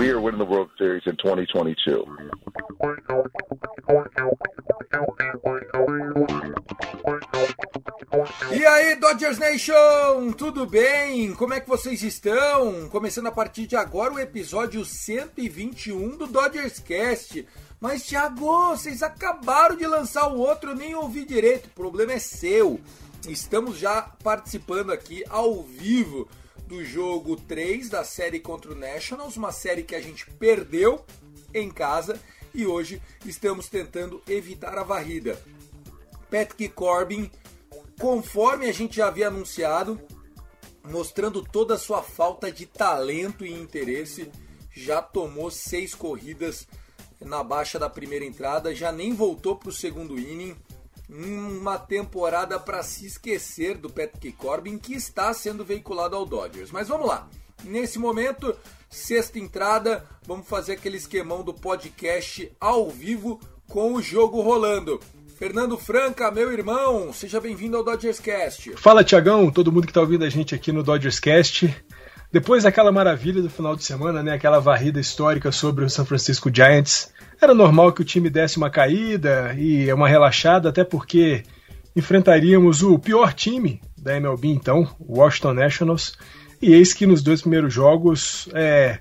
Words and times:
We 0.00 0.08
are 0.08 0.18
winning 0.18 0.38
the 0.38 0.46
World 0.46 0.70
Series 0.78 1.02
in 1.06 1.14
2022. 1.16 2.06
E 8.50 8.64
aí, 8.64 8.96
Dodgers 8.96 9.38
Nation, 9.38 10.32
tudo 10.38 10.64
bem? 10.64 11.34
Como 11.34 11.52
é 11.52 11.60
que 11.60 11.68
vocês 11.68 12.02
estão? 12.02 12.88
Começando 12.88 13.26
a 13.26 13.30
partir 13.30 13.66
de 13.66 13.76
agora 13.76 14.14
o 14.14 14.18
episódio 14.18 14.86
121 14.86 16.16
do 16.16 16.26
Dodgers 16.26 16.78
Cast. 16.78 17.46
Mas, 17.78 18.02
Thiago, 18.06 18.70
vocês 18.70 19.02
acabaram 19.02 19.76
de 19.76 19.86
lançar 19.86 20.32
o 20.32 20.38
outro, 20.38 20.74
nem 20.74 20.94
ouvi 20.94 21.26
direito, 21.26 21.66
o 21.66 21.74
problema 21.74 22.12
é 22.14 22.18
seu. 22.18 22.80
Estamos 23.28 23.76
já 23.76 24.00
participando 24.24 24.92
aqui 24.92 25.22
ao 25.28 25.62
vivo 25.62 26.26
do 26.66 26.84
jogo 26.84 27.36
3 27.36 27.88
da 27.88 28.04
série 28.04 28.40
contra 28.40 28.72
o 28.72 28.74
Nationals, 28.74 29.36
uma 29.36 29.52
série 29.52 29.82
que 29.82 29.94
a 29.94 30.00
gente 30.00 30.30
perdeu 30.32 31.04
em 31.52 31.70
casa 31.70 32.20
e 32.54 32.66
hoje 32.66 33.00
estamos 33.24 33.68
tentando 33.68 34.22
evitar 34.28 34.76
a 34.78 34.82
varrida. 34.82 35.40
Patrick 36.30 36.68
Corbin, 36.70 37.30
conforme 38.00 38.66
a 38.66 38.72
gente 38.72 38.96
já 38.96 39.08
havia 39.08 39.28
anunciado, 39.28 40.00
mostrando 40.84 41.42
toda 41.42 41.74
a 41.74 41.78
sua 41.78 42.02
falta 42.02 42.50
de 42.50 42.66
talento 42.66 43.44
e 43.44 43.52
interesse, 43.52 44.30
já 44.72 45.02
tomou 45.02 45.50
seis 45.50 45.94
corridas 45.94 46.66
na 47.20 47.42
baixa 47.42 47.78
da 47.78 47.90
primeira 47.90 48.24
entrada, 48.24 48.74
já 48.74 48.90
nem 48.90 49.14
voltou 49.14 49.56
para 49.56 49.68
o 49.68 49.72
segundo 49.72 50.18
inning. 50.18 50.56
Uma 51.10 51.76
temporada 51.76 52.58
para 52.58 52.82
se 52.82 53.04
esquecer 53.04 53.76
do 53.76 53.90
Patrick 53.90 54.32
Corbin 54.32 54.78
que 54.78 54.94
está 54.94 55.34
sendo 55.34 55.64
veiculado 55.64 56.14
ao 56.14 56.24
Dodgers. 56.24 56.70
Mas 56.70 56.88
vamos 56.88 57.08
lá. 57.08 57.28
Nesse 57.64 57.98
momento, 57.98 58.56
sexta 58.88 59.38
entrada, 59.38 60.06
vamos 60.26 60.46
fazer 60.46 60.72
aquele 60.72 60.96
esquemão 60.96 61.42
do 61.42 61.52
podcast 61.52 62.50
ao 62.60 62.88
vivo 62.88 63.40
com 63.68 63.94
o 63.94 64.02
jogo 64.02 64.40
rolando. 64.40 65.00
Fernando 65.36 65.78
Franca, 65.78 66.30
meu 66.30 66.52
irmão, 66.52 67.12
seja 67.14 67.40
bem-vindo 67.40 67.76
ao 67.76 67.82
Dodgers 67.82 68.20
Cast. 68.20 68.76
Fala, 68.76 69.02
Tiagão, 69.02 69.50
todo 69.50 69.72
mundo 69.72 69.86
que 69.86 69.92
tá 69.92 70.02
ouvindo 70.02 70.24
a 70.24 70.28
gente 70.28 70.54
aqui 70.54 70.70
no 70.70 70.82
Dodgers 70.82 71.18
Cast. 71.18 71.74
Depois 72.32 72.62
daquela 72.62 72.92
maravilha 72.92 73.42
do 73.42 73.50
final 73.50 73.74
de 73.74 73.82
semana, 73.82 74.22
né, 74.22 74.34
aquela 74.34 74.60
varrida 74.60 75.00
histórica 75.00 75.50
sobre 75.50 75.84
o 75.84 75.90
San 75.90 76.04
Francisco 76.04 76.50
Giants, 76.54 77.12
era 77.40 77.52
normal 77.52 77.92
que 77.92 78.02
o 78.02 78.04
time 78.04 78.30
desse 78.30 78.56
uma 78.56 78.70
caída 78.70 79.54
e 79.58 79.92
uma 79.92 80.08
relaxada, 80.08 80.68
até 80.68 80.84
porque 80.84 81.42
enfrentaríamos 81.96 82.82
o 82.82 82.98
pior 82.98 83.32
time 83.32 83.80
da 83.98 84.16
MLB 84.16 84.48
então, 84.48 84.88
o 85.00 85.18
Washington 85.18 85.54
Nationals, 85.54 86.16
e 86.62 86.72
eis 86.72 86.92
que 86.92 87.06
nos 87.06 87.22
dois 87.22 87.40
primeiros 87.40 87.74
jogos 87.74 88.48
é, 88.54 89.00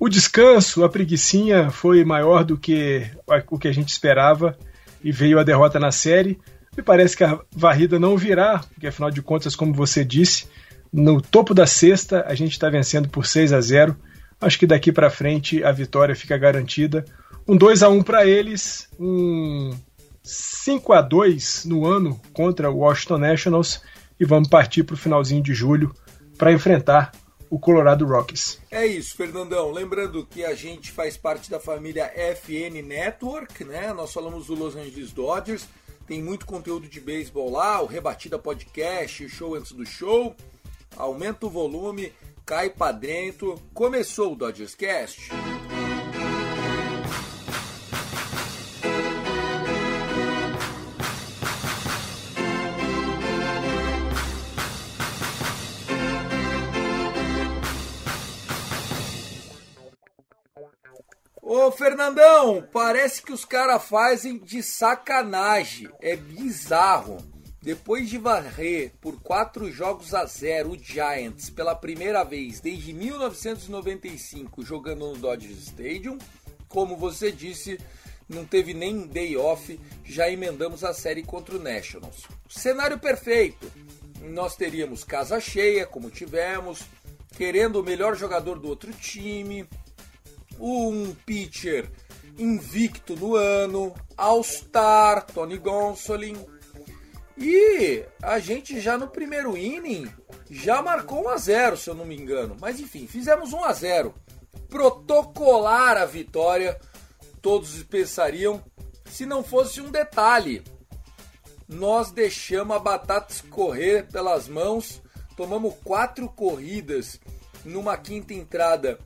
o 0.00 0.08
descanso, 0.08 0.84
a 0.84 0.88
preguiçinha 0.88 1.70
foi 1.70 2.04
maior 2.04 2.44
do 2.44 2.56
que 2.56 3.10
o 3.50 3.58
que 3.58 3.66
a 3.66 3.72
gente 3.72 3.88
esperava 3.88 4.56
e 5.02 5.10
veio 5.10 5.40
a 5.40 5.42
derrota 5.42 5.80
na 5.80 5.90
série. 5.90 6.38
Me 6.76 6.84
parece 6.84 7.16
que 7.16 7.24
a 7.24 7.40
varrida 7.50 7.98
não 7.98 8.16
virá, 8.16 8.60
porque 8.72 8.86
afinal 8.86 9.10
de 9.10 9.20
contas, 9.20 9.56
como 9.56 9.74
você 9.74 10.04
disse, 10.04 10.46
no 10.92 11.20
topo 11.20 11.54
da 11.54 11.66
sexta 11.66 12.24
a 12.26 12.34
gente 12.34 12.52
está 12.52 12.68
vencendo 12.70 13.08
por 13.08 13.26
6 13.26 13.52
a 13.52 13.60
0. 13.60 13.96
Acho 14.40 14.58
que 14.58 14.66
daqui 14.66 14.92
para 14.92 15.10
frente 15.10 15.62
a 15.64 15.72
vitória 15.72 16.14
fica 16.14 16.36
garantida. 16.38 17.04
Um 17.46 17.56
2 17.56 17.82
a 17.82 17.88
1 17.88 18.02
para 18.02 18.26
eles, 18.26 18.88
um 18.98 19.74
5 20.22 20.92
a 20.92 21.00
2 21.00 21.64
no 21.64 21.86
ano 21.86 22.20
contra 22.32 22.70
o 22.70 22.78
Washington 22.78 23.18
Nationals 23.18 23.82
e 24.20 24.24
vamos 24.24 24.48
partir 24.48 24.82
para 24.82 24.94
o 24.94 24.98
finalzinho 24.98 25.42
de 25.42 25.54
julho 25.54 25.94
para 26.36 26.52
enfrentar 26.52 27.12
o 27.50 27.58
Colorado 27.58 28.06
Rockies. 28.06 28.60
É 28.70 28.86
isso, 28.86 29.16
Fernandão. 29.16 29.72
Lembrando 29.72 30.26
que 30.26 30.44
a 30.44 30.54
gente 30.54 30.92
faz 30.92 31.16
parte 31.16 31.50
da 31.50 31.58
família 31.58 32.12
FN 32.36 32.82
Network, 32.84 33.64
né? 33.64 33.92
Nós 33.92 34.12
falamos 34.12 34.46
do 34.46 34.54
Los 34.54 34.76
Angeles 34.76 35.12
Dodgers. 35.12 35.66
Tem 36.06 36.22
muito 36.22 36.46
conteúdo 36.46 36.88
de 36.88 37.00
beisebol 37.00 37.50
lá, 37.50 37.82
o 37.82 37.86
Rebatida 37.86 38.38
Podcast, 38.38 39.24
o 39.24 39.28
show 39.28 39.54
antes 39.54 39.72
do 39.72 39.84
show. 39.84 40.34
Aumenta 40.96 41.46
o 41.46 41.50
volume, 41.50 42.12
cai 42.44 42.70
pra 42.70 42.92
dentro. 42.92 43.60
Começou 43.72 44.32
o 44.32 44.36
Dodgers 44.36 44.74
Cast. 44.74 45.30
Ô 61.50 61.72
Fernandão, 61.72 62.62
parece 62.70 63.22
que 63.22 63.32
os 63.32 63.44
caras 63.44 63.82
fazem 63.82 64.38
de 64.38 64.62
sacanagem. 64.62 65.88
É 66.00 66.14
bizarro. 66.14 67.18
Depois 67.68 68.08
de 68.08 68.16
varrer 68.16 68.92
por 68.98 69.20
4 69.20 69.70
jogos 69.70 70.14
a 70.14 70.24
0 70.24 70.70
o 70.70 70.78
Giants 70.78 71.50
pela 71.50 71.74
primeira 71.74 72.24
vez 72.24 72.60
desde 72.60 72.94
1995 72.94 74.64
jogando 74.64 75.12
no 75.12 75.18
Dodgers 75.18 75.64
Stadium, 75.64 76.16
como 76.66 76.96
você 76.96 77.30
disse, 77.30 77.78
não 78.26 78.46
teve 78.46 78.72
nem 78.72 79.06
day 79.06 79.36
off, 79.36 79.78
já 80.02 80.30
emendamos 80.30 80.82
a 80.82 80.94
série 80.94 81.22
contra 81.22 81.56
o 81.56 81.62
Nationals. 81.62 82.22
Cenário 82.48 82.98
perfeito. 82.98 83.70
Nós 84.22 84.56
teríamos 84.56 85.04
casa 85.04 85.38
cheia, 85.38 85.84
como 85.84 86.10
tivemos, 86.10 86.80
querendo 87.36 87.80
o 87.80 87.84
melhor 87.84 88.16
jogador 88.16 88.58
do 88.58 88.66
outro 88.66 88.94
time, 88.94 89.68
um 90.58 91.14
pitcher 91.26 91.86
invicto 92.38 93.14
no 93.14 93.36
ano, 93.36 93.94
All-Star, 94.16 95.26
Tony 95.26 95.58
Gonsolin. 95.58 96.57
E 97.38 98.04
a 98.20 98.38
gente 98.40 98.80
já 98.80 98.98
no 98.98 99.08
primeiro 99.08 99.56
inning 99.56 100.10
já 100.50 100.82
marcou 100.82 101.24
1 101.26 101.28
a 101.28 101.36
0, 101.36 101.76
se 101.76 101.88
eu 101.88 101.94
não 101.94 102.04
me 102.04 102.16
engano. 102.16 102.56
Mas 102.60 102.80
enfim, 102.80 103.06
fizemos 103.06 103.52
1 103.52 103.64
a 103.64 103.72
0. 103.72 104.14
Protocolar 104.68 105.96
a 105.96 106.04
vitória, 106.04 106.78
todos 107.40 107.82
pensariam, 107.84 108.62
se 109.04 109.24
não 109.24 109.42
fosse 109.44 109.80
um 109.80 109.90
detalhe. 109.90 110.62
Nós 111.68 112.10
deixamos 112.10 112.76
a 112.76 112.80
batata 112.80 113.32
escorrer 113.32 114.10
pelas 114.10 114.48
mãos, 114.48 115.02
tomamos 115.36 115.74
quatro 115.84 116.28
corridas 116.28 117.20
numa 117.64 117.96
quinta 117.96 118.32
entrada 118.34 118.98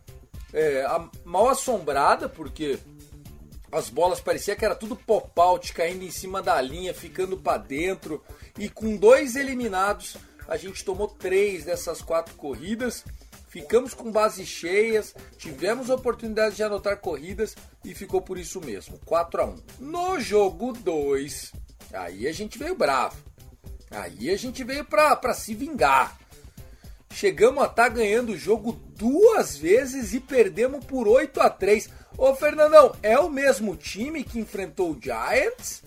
é, 0.53 0.85
mal 1.25 1.49
assombrada, 1.49 2.29
porque 2.29 2.79
as 3.73 3.89
bolas 3.89 4.21
parecia 4.21 4.55
que 4.55 4.65
era 4.65 4.75
tudo 4.75 4.95
pop-out, 4.95 5.73
caindo 5.73 6.05
em 6.05 6.11
cima 6.11 6.43
da 6.43 6.61
linha, 6.61 6.93
ficando 6.93 7.39
para 7.39 7.57
dentro. 7.57 8.23
E 8.59 8.69
com 8.69 8.97
dois 8.97 9.35
eliminados, 9.35 10.19
a 10.47 10.59
gente 10.59 10.85
tomou 10.85 11.09
três 11.09 11.65
dessas 11.65 12.03
quatro 12.03 12.35
corridas. 12.35 13.03
Ficamos 13.49 13.95
com 13.95 14.13
bases 14.13 14.47
cheias, 14.47 15.15
tivemos 15.39 15.91
oportunidade 15.91 16.57
de 16.57 16.63
anotar 16.63 16.99
corridas 16.99 17.55
e 17.85 17.95
ficou 17.95 18.21
por 18.21 18.39
isso 18.39 18.61
mesmo, 18.61 18.99
4 19.05 19.43
a 19.43 19.45
1. 19.47 19.63
No 19.79 20.21
jogo 20.21 20.73
2, 20.73 21.53
aí 21.93 22.29
a 22.29 22.33
gente 22.33 22.59
veio 22.59 22.75
bravo. 22.75 23.17
Aí 23.91 24.31
a 24.31 24.37
gente 24.37 24.65
veio 24.65 24.85
pra 24.85 25.35
se 25.35 25.55
vingar. 25.55 26.19
Chegamos 27.15 27.63
a 27.63 27.67
estar 27.67 27.85
tá 27.85 27.89
ganhando 27.89 28.33
o 28.33 28.37
jogo 28.37 28.81
duas 28.97 29.57
vezes 29.57 30.15
e 30.15 30.21
perdemos 30.21 30.85
por 30.85 31.07
8 31.07 31.41
a 31.41 31.51
3 31.51 31.89
Ô 32.17 32.35
Fernandão, 32.35 32.93
é 33.03 33.19
o 33.19 33.31
mesmo 33.31 33.75
time 33.75 34.23
que 34.23 34.39
enfrentou 34.39 34.93
o 34.93 34.99
Giants? 35.01 35.83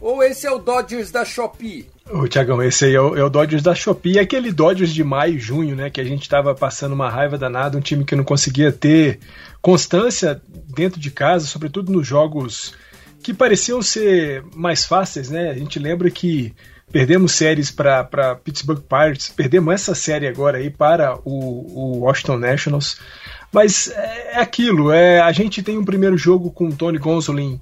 Ou 0.00 0.22
esse 0.22 0.46
é 0.46 0.50
o 0.50 0.58
Dodgers 0.58 1.10
da 1.10 1.24
Shopee? 1.24 1.90
Ô, 2.10 2.26
Tiagão, 2.28 2.62
esse 2.62 2.86
aí 2.86 2.94
é 2.94 3.00
o, 3.00 3.16
é 3.16 3.24
o, 3.24 3.28
Dodgers 3.28 3.62
da 3.62 3.74
Shopee, 3.74 4.18
é 4.18 4.22
aquele 4.22 4.52
Dodgers 4.52 4.94
de 4.94 5.02
maio 5.02 5.34
e 5.34 5.40
junho, 5.40 5.74
né? 5.74 5.90
Que 5.90 6.00
a 6.00 6.04
gente 6.04 6.28
tava 6.28 6.54
passando 6.54 6.92
uma 6.92 7.10
raiva 7.10 7.36
danada, 7.36 7.76
um 7.76 7.80
time 7.80 8.04
que 8.04 8.14
não 8.14 8.24
conseguia 8.24 8.70
ter 8.70 9.18
constância 9.60 10.40
dentro 10.74 11.00
de 11.00 11.10
casa, 11.10 11.46
sobretudo 11.46 11.92
nos 11.92 12.06
jogos 12.06 12.74
que 13.22 13.34
pareciam 13.34 13.82
ser 13.82 14.44
mais 14.54 14.84
fáceis, 14.84 15.28
né? 15.28 15.50
A 15.50 15.54
gente 15.54 15.78
lembra 15.78 16.08
que 16.10 16.54
perdemos 16.90 17.32
séries 17.32 17.70
para 17.70 18.38
Pittsburgh 18.42 18.80
Pirates, 18.80 19.28
perdemos 19.28 19.74
essa 19.74 19.94
série 19.94 20.26
agora 20.26 20.58
aí 20.58 20.70
para 20.70 21.16
o, 21.24 21.30
o 21.30 21.98
Washington 22.00 22.38
Nationals. 22.38 22.98
Mas 23.52 23.88
é, 23.88 24.32
é 24.34 24.40
aquilo, 24.40 24.92
é, 24.92 25.20
a 25.20 25.32
gente 25.32 25.62
tem 25.62 25.78
um 25.78 25.84
primeiro 25.84 26.16
jogo 26.16 26.50
com 26.50 26.68
o 26.68 26.72
Tony 26.74 26.98
Gonsolin 26.98 27.60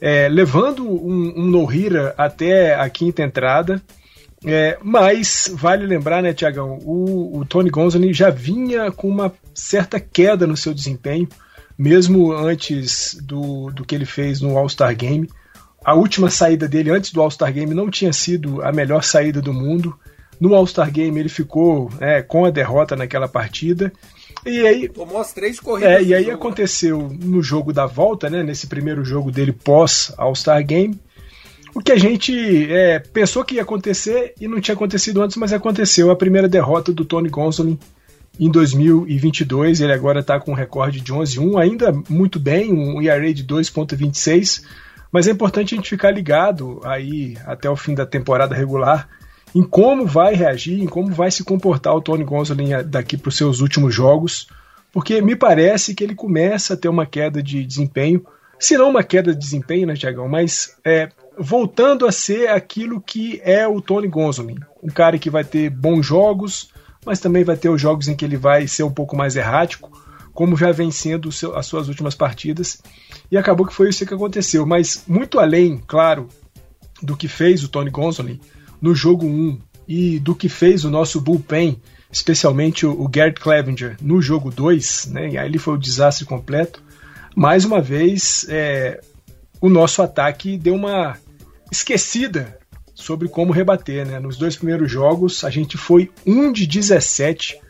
é, 0.00 0.28
levando 0.28 0.84
um, 0.86 1.34
um 1.36 1.44
no-hira 1.46 2.14
até 2.16 2.74
a 2.74 2.88
quinta 2.88 3.22
entrada. 3.22 3.82
É, 4.44 4.78
mas 4.82 5.50
vale 5.52 5.86
lembrar, 5.86 6.22
né, 6.22 6.32
Tiagão, 6.32 6.78
o, 6.82 7.38
o, 7.38 7.44
Tony 7.44 7.70
Gonzalez 7.70 8.16
já 8.16 8.30
vinha 8.30 8.92
com 8.92 9.08
uma 9.08 9.32
certa 9.54 9.98
queda 9.98 10.46
no 10.46 10.56
seu 10.56 10.74
desempenho, 10.74 11.26
mesmo 11.76 12.32
antes 12.32 13.18
do, 13.20 13.70
do 13.70 13.84
que 13.84 13.94
ele 13.94 14.04
fez 14.04 14.40
no 14.40 14.56
All-Star 14.56 14.94
Game. 14.94 15.28
A 15.86 15.94
última 15.94 16.28
saída 16.28 16.66
dele 16.66 16.90
antes 16.90 17.12
do 17.12 17.22
All-Star 17.22 17.52
Game 17.52 17.72
não 17.72 17.88
tinha 17.88 18.12
sido 18.12 18.60
a 18.60 18.72
melhor 18.72 19.04
saída 19.04 19.40
do 19.40 19.52
mundo. 19.52 19.96
No 20.40 20.52
All-Star 20.52 20.90
Game 20.90 21.18
ele 21.18 21.28
ficou 21.28 21.88
é, 22.00 22.22
com 22.22 22.44
a 22.44 22.50
derrota 22.50 22.96
naquela 22.96 23.28
partida 23.28 23.92
e 24.44 24.66
aí, 24.66 24.88
Tomou 24.88 25.20
as 25.20 25.32
três 25.32 25.58
corridas. 25.58 25.92
É, 25.92 26.02
e 26.02 26.14
aí 26.14 26.22
jogo, 26.22 26.28
né? 26.28 26.34
aconteceu 26.34 27.08
né? 27.08 27.18
no 27.22 27.42
jogo 27.42 27.72
da 27.72 27.86
volta, 27.86 28.30
né? 28.30 28.42
Nesse 28.42 28.66
primeiro 28.66 29.04
jogo 29.04 29.30
dele 29.30 29.52
pós 29.52 30.12
All-Star 30.16 30.64
Game. 30.64 30.98
O 31.74 31.80
que 31.80 31.92
a 31.92 31.98
gente 31.98 32.32
é, 32.72 32.98
pensou 32.98 33.44
que 33.44 33.56
ia 33.56 33.62
acontecer 33.62 34.34
e 34.40 34.48
não 34.48 34.60
tinha 34.60 34.74
acontecido 34.74 35.22
antes, 35.22 35.36
mas 35.36 35.52
aconteceu. 35.52 36.10
A 36.10 36.16
primeira 36.16 36.48
derrota 36.48 36.92
do 36.92 37.04
Tony 37.04 37.28
Gonsolin 37.28 37.78
em 38.38 38.50
2022. 38.50 39.80
Ele 39.80 39.92
agora 39.92 40.20
está 40.20 40.38
com 40.38 40.52
um 40.52 40.54
recorde 40.54 41.00
de 41.00 41.12
11-1, 41.12 41.60
ainda 41.60 41.92
muito 42.08 42.38
bem, 42.38 42.72
um 42.72 43.02
ERA 43.02 43.32
de 43.32 43.44
2,26. 43.44 44.62
Mas 45.10 45.26
é 45.26 45.30
importante 45.30 45.74
a 45.74 45.76
gente 45.76 45.90
ficar 45.90 46.10
ligado 46.10 46.80
aí 46.84 47.36
até 47.46 47.68
o 47.70 47.76
fim 47.76 47.94
da 47.94 48.04
temporada 48.04 48.54
regular 48.54 49.08
em 49.54 49.62
como 49.62 50.06
vai 50.06 50.34
reagir, 50.34 50.82
em 50.82 50.86
como 50.86 51.14
vai 51.14 51.30
se 51.30 51.42
comportar 51.42 51.94
o 51.94 52.00
Tony 52.02 52.24
Gonsolin 52.24 52.82
daqui 52.84 53.16
para 53.16 53.30
os 53.30 53.36
seus 53.36 53.60
últimos 53.60 53.94
jogos, 53.94 54.48
porque 54.92 55.20
me 55.22 55.34
parece 55.34 55.94
que 55.94 56.04
ele 56.04 56.14
começa 56.14 56.74
a 56.74 56.76
ter 56.76 56.88
uma 56.88 57.06
queda 57.06 57.42
de 57.42 57.64
desempenho, 57.64 58.22
se 58.58 58.76
não 58.76 58.90
uma 58.90 59.02
queda 59.02 59.32
de 59.32 59.38
desempenho, 59.38 59.86
né, 59.86 59.94
Tiagão, 59.94 60.28
mas 60.28 60.76
é, 60.84 61.08
voltando 61.38 62.06
a 62.06 62.12
ser 62.12 62.48
aquilo 62.48 63.00
que 63.00 63.40
é 63.44 63.66
o 63.66 63.80
Tony 63.80 64.08
Gonsolin, 64.08 64.58
um 64.82 64.88
cara 64.88 65.18
que 65.18 65.30
vai 65.30 65.44
ter 65.44 65.70
bons 65.70 66.04
jogos, 66.04 66.70
mas 67.04 67.20
também 67.20 67.44
vai 67.44 67.56
ter 67.56 67.68
os 67.68 67.80
jogos 67.80 68.08
em 68.08 68.16
que 68.16 68.24
ele 68.24 68.36
vai 68.36 68.66
ser 68.66 68.82
um 68.82 68.92
pouco 68.92 69.16
mais 69.16 69.36
errático, 69.36 69.90
como 70.36 70.56
já 70.56 70.70
vem 70.70 70.90
sendo 70.90 71.30
as 71.54 71.66
suas 71.66 71.88
últimas 71.88 72.14
partidas, 72.14 72.80
e 73.30 73.36
acabou 73.36 73.66
que 73.66 73.74
foi 73.74 73.88
isso 73.88 74.04
que 74.06 74.14
aconteceu, 74.14 74.66
mas 74.66 75.02
muito 75.08 75.40
além, 75.40 75.82
claro, 75.86 76.28
do 77.02 77.16
que 77.16 77.26
fez 77.26 77.64
o 77.64 77.68
Tony 77.68 77.90
Gonsolin, 77.90 78.38
no 78.80 78.94
jogo 78.94 79.26
1 79.26 79.58
e 79.88 80.18
do 80.18 80.34
que 80.34 80.48
fez 80.48 80.84
o 80.84 80.90
nosso 80.90 81.20
bullpen, 81.20 81.80
especialmente 82.12 82.84
o, 82.86 83.08
Garrett 83.08 83.40
Clevenger, 83.40 83.96
no 84.00 84.20
jogo 84.20 84.50
2, 84.50 85.06
né, 85.06 85.30
e 85.30 85.38
aí 85.38 85.48
ele 85.48 85.58
foi 85.58 85.74
o 85.74 85.78
desastre 85.78 86.26
completo, 86.26 86.82
mais 87.34 87.64
uma 87.64 87.80
vez 87.80 88.46
é, 88.48 89.00
o 89.60 89.70
nosso 89.70 90.02
ataque 90.02 90.58
deu 90.58 90.74
uma 90.74 91.16
esquecida 91.72 92.58
sobre 92.94 93.28
como 93.28 93.52
rebater. 93.52 94.06
Né? 94.06 94.18
Nos 94.18 94.36
dois 94.36 94.56
primeiros 94.56 94.90
jogos, 94.90 95.44
a 95.44 95.50
gente 95.50 95.76
foi 95.76 96.10
1 96.26 96.52
de 96.52 96.66
17 96.66 97.60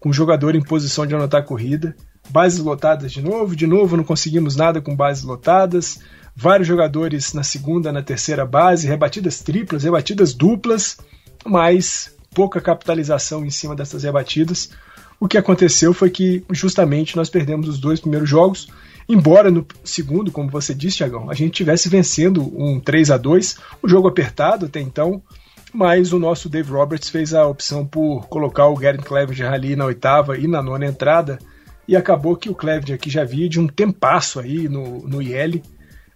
com 0.00 0.08
o 0.08 0.12
jogador 0.12 0.54
em 0.54 0.62
posição 0.62 1.06
de 1.06 1.14
anotar 1.14 1.44
corrida. 1.44 1.94
Bases 2.28 2.60
lotadas 2.60 3.10
de 3.10 3.22
novo, 3.22 3.56
de 3.56 3.66
novo 3.66 3.96
não 3.96 4.04
conseguimos 4.04 4.54
nada 4.56 4.80
com 4.80 4.94
bases 4.94 5.24
lotadas. 5.24 5.98
Vários 6.34 6.68
jogadores 6.68 7.32
na 7.32 7.42
segunda, 7.42 7.92
na 7.92 8.02
terceira 8.02 8.46
base, 8.46 8.86
rebatidas 8.86 9.40
triplas, 9.40 9.82
rebatidas 9.82 10.32
duplas, 10.32 10.96
mas 11.44 12.14
pouca 12.34 12.60
capitalização 12.60 13.44
em 13.44 13.50
cima 13.50 13.74
dessas 13.74 14.04
rebatidas. 14.04 14.70
O 15.18 15.28
que 15.28 15.36
aconteceu 15.36 15.92
foi 15.92 16.08
que 16.08 16.42
justamente 16.50 17.16
nós 17.16 17.28
perdemos 17.28 17.68
os 17.68 17.78
dois 17.78 18.00
primeiros 18.00 18.28
jogos, 18.28 18.68
embora 19.08 19.50
no 19.50 19.66
segundo, 19.84 20.32
como 20.32 20.48
você 20.48 20.72
disse, 20.72 20.98
Tiagão, 20.98 21.28
a 21.28 21.34
gente 21.34 21.52
tivesse 21.52 21.88
vencendo 21.88 22.42
um 22.56 22.80
3 22.80 23.10
a 23.10 23.18
2 23.18 23.56
o 23.82 23.88
jogo 23.88 24.08
apertado 24.08 24.66
até 24.66 24.80
então, 24.80 25.22
mas 25.74 26.12
o 26.12 26.18
nosso 26.18 26.48
Dave 26.48 26.72
Roberts 26.72 27.10
fez 27.10 27.34
a 27.34 27.46
opção 27.46 27.86
por 27.86 28.28
colocar 28.28 28.66
o 28.68 28.74
Gary 28.74 28.98
Clevenger 28.98 29.52
ali 29.52 29.76
na 29.76 29.84
oitava 29.84 30.38
e 30.38 30.48
na 30.48 30.62
nona 30.62 30.86
entrada, 30.86 31.38
e 31.90 31.96
acabou 31.96 32.36
que 32.36 32.48
o 32.48 32.54
Clevenger, 32.54 32.96
que 33.00 33.10
já 33.10 33.24
via 33.24 33.48
de 33.48 33.58
um 33.58 33.66
tempasso 33.66 34.38
aí 34.38 34.68
no, 34.68 35.08
no 35.08 35.20
IL, 35.20 35.60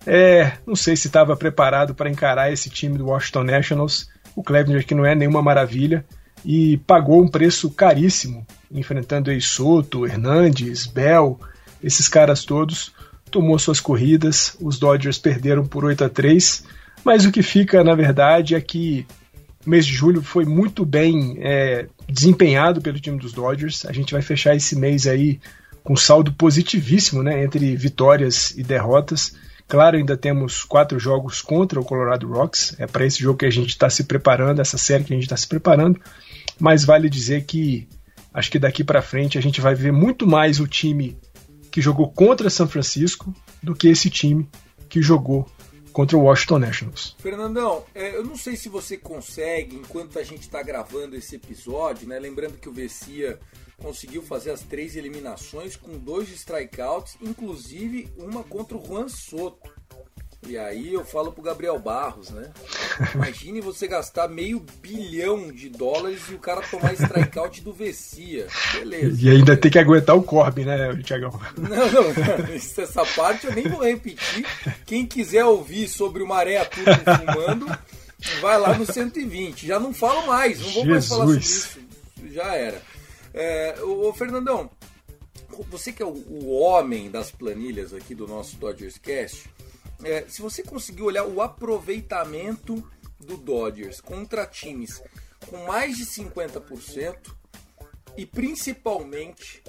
é, 0.07 0.53
não 0.65 0.77
sei 0.77 0.95
se 0.95 1.09
estava 1.09 1.37
preparado 1.37 1.97
para 1.97 2.09
encarar 2.09 2.53
esse 2.53 2.71
time 2.71 2.97
do 2.97 3.07
Washington 3.07 3.43
Nationals. 3.43 4.09
O 4.37 4.43
Clevenger 4.45 4.87
que 4.87 4.95
não 4.95 5.05
é 5.05 5.17
nenhuma 5.17 5.43
maravilha 5.43 6.05
e 6.45 6.77
pagou 6.87 7.21
um 7.21 7.27
preço 7.27 7.69
caríssimo 7.73 8.47
enfrentando 8.71 9.33
Soto, 9.41 10.07
Hernandes, 10.07 10.87
Bell, 10.87 11.41
esses 11.83 12.07
caras 12.07 12.45
todos. 12.45 12.95
Tomou 13.29 13.59
suas 13.59 13.81
corridas, 13.81 14.57
os 14.61 14.79
Dodgers 14.79 15.19
perderam 15.19 15.67
por 15.67 15.85
8 15.85 16.05
a 16.05 16.09
3, 16.09 16.67
mas 17.05 17.27
o 17.27 17.33
que 17.33 17.43
fica 17.43 17.83
na 17.83 17.97
verdade 17.97 18.55
é 18.55 18.61
que 18.61 19.05
o 19.67 19.71
mês 19.71 19.85
de 19.85 19.93
julho 19.93 20.23
foi 20.23 20.45
muito 20.45 20.85
bem 20.85 21.37
é, 21.41 21.89
desempenhado 22.09 22.81
pelo 22.81 23.01
time 23.01 23.19
dos 23.19 23.33
Dodgers. 23.33 23.85
A 23.87 23.93
gente 23.93 24.13
vai 24.13 24.23
fechar 24.23 24.55
esse 24.55 24.77
mês 24.77 25.09
aí 25.09 25.41
com 25.85 25.95
saldo 25.95 26.33
positivíssimo, 26.33 27.23
né, 27.23 27.45
entre 27.45 27.77
vitórias 27.77 28.53
e 28.53 28.63
derrotas. 28.63 29.37
Claro, 29.69 29.99
ainda 29.99 30.17
temos 30.17 30.65
quatro 30.65 30.99
jogos 30.99 31.43
contra 31.43 31.79
o 31.79 31.85
Colorado 31.85 32.27
Rocks. 32.27 32.75
É 32.79 32.87
para 32.87 33.05
esse 33.05 33.23
jogo 33.23 33.39
que 33.39 33.47
a 33.47 33.51
gente 33.51 33.69
está 33.69 33.89
se 33.91 34.05
preparando, 34.05 34.61
essa 34.61 34.79
série 34.79 35.05
que 35.05 35.13
a 35.13 35.17
gente 35.17 35.25
está 35.25 35.37
se 35.37 35.47
preparando. 35.47 36.01
Mas 36.59 36.85
vale 36.85 37.09
dizer 37.09 37.45
que 37.45 37.87
acho 38.33 38.51
que 38.51 38.59
daqui 38.59 38.83
para 38.83 39.03
frente 39.03 39.39
a 39.39 39.43
gente 39.43 39.61
vai 39.61 39.75
ver 39.75 39.93
muito 39.93 40.27
mais 40.27 40.59
o 40.59 40.67
time 40.67 41.17
que 41.71 41.83
jogou 41.83 42.11
contra 42.11 42.49
São 42.49 42.67
Francisco 42.67 43.35
do 43.63 43.75
que 43.75 43.89
esse 43.89 44.09
time 44.09 44.49
que 44.89 45.03
jogou 45.03 45.47
contra 45.93 46.17
o 46.17 46.23
Washington 46.23 46.59
Nationals. 46.59 47.17
Fernandão, 47.21 47.85
é, 47.95 48.17
eu 48.17 48.25
não 48.25 48.37
sei 48.37 48.57
se 48.57 48.69
você 48.69 48.97
consegue, 48.97 49.77
enquanto 49.77 50.19
a 50.19 50.25
gente 50.25 50.43
está 50.43 50.63
gravando 50.63 51.15
esse 51.15 51.37
episódio, 51.37 52.09
né? 52.09 52.19
Lembrando 52.19 52.59
que 52.59 52.69
o 52.69 52.73
Vessia 52.73 53.39
conseguiu 53.81 54.23
fazer 54.23 54.51
as 54.51 54.61
três 54.61 54.97
eliminações 54.97 55.77
com 55.77 55.99
dois 55.99 56.29
strikeouts, 56.31 57.17
inclusive 57.21 58.09
uma 58.17 58.43
contra 58.43 58.77
o 58.77 58.85
Juan 58.85 59.09
Soto. 59.09 59.73
E 60.47 60.59
aí 60.59 60.93
eu 60.93 61.05
falo 61.05 61.33
pro 61.33 61.43
Gabriel 61.43 61.79
Barros, 61.79 62.29
né? 62.31 62.51
Imagine 63.15 63.61
você 63.61 63.89
gastar 63.89 64.29
meio 64.29 64.65
bilhão 64.81 65.51
de 65.51 65.71
dólares 65.71 66.23
e 66.31 66.35
o 66.35 66.39
cara 66.39 66.61
tomar 66.63 66.93
strikeout 66.93 67.63
do 67.63 67.73
Vessia. 67.73 68.47
Beleza. 68.73 69.17
E 69.23 69.31
ainda 69.31 69.57
tem 69.57 69.71
que 69.71 69.79
aguentar 69.79 70.15
o 70.17 70.23
Corby, 70.23 70.65
né, 70.65 70.95
Tiagão? 71.03 71.31
Não, 71.57 71.91
não, 71.91 72.13
essa 72.53 73.07
parte 73.17 73.47
eu 73.47 73.55
nem 73.55 73.69
vou 73.69 73.83
repetir. 73.83 74.45
Quem 74.85 75.07
quiser 75.07 75.45
ouvir 75.45 75.89
sobre 75.89 76.23
o 76.23 76.27
Maré 76.27 76.63
Tudo 76.65 76.91
fumando, 76.93 77.79
vai 78.41 78.59
lá 78.59 78.77
no 78.77 78.85
120. 78.85 79.67
Já 79.67 79.81
não 79.81 79.95
falo 79.95 80.27
mais, 80.27 80.61
não 80.61 80.71
vou 80.73 80.85
Jesus. 80.85 80.89
mais 80.89 81.09
falar 81.09 81.27
sobre 81.27 81.41
isso. 81.41 81.79
Já 82.33 82.55
era. 82.55 82.94
É, 83.35 83.75
o, 83.83 84.13
Fernandão, 84.15 84.71
você 85.69 85.93
que 85.93 86.01
é 86.01 86.07
o, 86.07 86.13
o, 86.13 86.51
homem 86.53 87.11
das 87.11 87.33
planilhas 87.33 87.93
aqui 87.93 88.15
do 88.15 88.29
nosso 88.29 88.57
Dodgers 88.57 88.97
Cast, 88.97 89.51
é, 90.05 90.25
se 90.29 90.41
você 90.41 90.63
conseguir 90.63 91.03
olhar 91.03 91.25
o 91.25 91.43
aproveitamento 91.43 92.89
do 93.19 93.37
Dodgers 93.37 94.01
contra 94.01 94.47
times 94.47 95.03
com 95.49 95.67
mais 95.67 95.97
de 95.97 96.07
50% 96.07 97.35
e 98.17 98.25
principalmente 98.25 99.65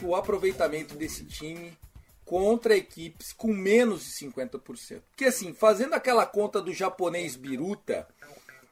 o 0.00 0.16
aproveitamento 0.16 0.94
desse 0.94 1.24
time 1.26 1.76
contra 2.24 2.74
equipes 2.74 3.32
com 3.34 3.52
menos 3.52 4.04
de 4.04 4.26
50%. 4.26 5.02
Porque 5.10 5.26
assim, 5.26 5.52
fazendo 5.52 5.92
aquela 5.92 6.24
conta 6.24 6.62
do 6.62 6.72
japonês 6.72 7.36
biruta, 7.36 8.08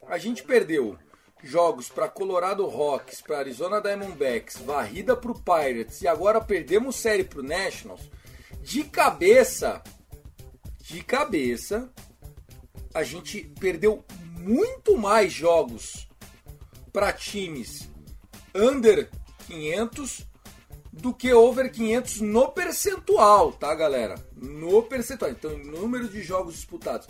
a 0.07 0.17
gente 0.17 0.43
perdeu 0.43 0.99
jogos 1.43 1.89
para 1.89 2.09
Colorado 2.09 2.67
Rocks, 2.67 3.21
para 3.21 3.39
Arizona 3.39 3.81
Diamondbacks, 3.81 4.57
varrida 4.59 5.17
para 5.17 5.31
o 5.31 5.41
Pirates 5.41 6.03
e 6.03 6.09
agora 6.09 6.41
perdemos 6.41 6.97
série 6.97 7.25
para 7.25 7.41
o 7.41 7.43
Nationals, 7.43 8.11
de 8.63 8.85
cabeça, 8.85 9.83
de 10.81 11.03
cabeça, 11.03 11.91
a 12.93 13.03
gente 13.03 13.43
perdeu 13.59 14.05
muito 14.39 14.97
mais 14.97 15.33
jogos 15.33 16.09
para 16.93 17.13
times 17.13 17.89
under 18.55 19.09
500 19.47 20.27
do 20.93 21.15
que 21.15 21.33
over 21.33 21.71
500 21.71 22.21
no 22.21 22.49
percentual, 22.49 23.53
tá, 23.53 23.75
galera? 23.75 24.17
No 24.35 24.83
percentual. 24.83 25.31
Então, 25.31 25.57
número 25.59 26.09
de 26.09 26.23
jogos 26.23 26.55
disputados. 26.55 27.07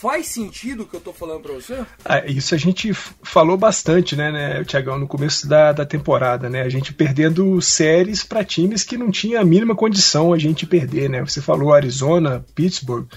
Faz 0.00 0.28
sentido 0.28 0.84
o 0.84 0.86
que 0.86 0.96
eu 0.96 1.00
tô 1.00 1.12
falando 1.12 1.42
para 1.42 1.52
você? 1.52 1.84
Ah, 2.02 2.24
isso 2.24 2.54
a 2.54 2.58
gente 2.58 2.90
falou 2.94 3.58
bastante, 3.58 4.16
né, 4.16 4.32
né 4.32 4.64
Tiagão, 4.64 4.98
no 4.98 5.06
começo 5.06 5.46
da, 5.46 5.72
da 5.72 5.84
temporada, 5.84 6.48
né? 6.48 6.62
A 6.62 6.70
gente 6.70 6.94
perdendo 6.94 7.60
séries 7.60 8.24
para 8.24 8.42
times 8.42 8.82
que 8.82 8.96
não 8.96 9.10
tinha 9.10 9.42
a 9.42 9.44
mínima 9.44 9.74
condição 9.74 10.32
a 10.32 10.38
gente 10.38 10.64
perder, 10.64 11.10
né? 11.10 11.20
Você 11.20 11.42
falou 11.42 11.74
Arizona, 11.74 12.42
Pittsburgh, 12.54 13.08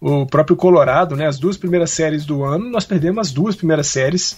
o 0.00 0.26
próprio 0.26 0.56
Colorado, 0.56 1.14
né? 1.14 1.28
As 1.28 1.38
duas 1.38 1.56
primeiras 1.56 1.92
séries 1.92 2.26
do 2.26 2.42
ano, 2.42 2.68
nós 2.68 2.84
perdemos 2.84 3.28
as 3.28 3.32
duas 3.32 3.54
primeiras 3.54 3.86
séries 3.86 4.36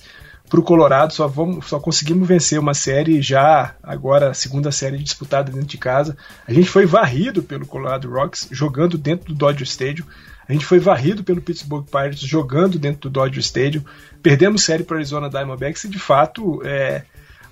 para 0.51 0.61
o 0.61 0.63
Colorado, 0.63 1.15
só, 1.15 1.27
vamos, 1.27 1.67
só 1.67 1.81
conseguimos 1.81 2.29
vencer 2.29 2.59
uma 2.59 2.75
série 2.75 3.23
já, 3.23 3.77
agora 3.83 4.29
a 4.29 4.35
segunda 4.35 4.71
série 4.71 4.99
disputada 4.99 5.51
dentro 5.51 5.69
de 5.69 5.79
casa. 5.79 6.19
A 6.47 6.53
gente 6.53 6.69
foi 6.69 6.85
varrido 6.85 7.43
pelo 7.43 7.67
Colorado 7.67 8.11
Rocks, 8.11 8.47
jogando 8.51 8.99
dentro 8.99 9.29
do 9.29 9.35
Dodger 9.35 9.67
Stadium. 9.67 10.05
A 10.49 10.53
gente 10.53 10.67
foi 10.67 10.79
varrido 10.79 11.25
pelo 11.25 11.41
Pittsburgh 11.41 11.87
Pirates, 11.87 12.21
jogando 12.21 12.79
dentro 12.79 13.09
do 13.09 13.11
Dodger 13.11 13.41
Stadium. 13.41 13.83
Perdemos 14.23 14.65
série 14.65 14.85
para 14.85 14.97
Arizona 14.97 15.31
Diamondbacks 15.31 15.85
e, 15.85 15.89
de 15.89 15.99
fato, 15.99 16.61
é 16.65 17.03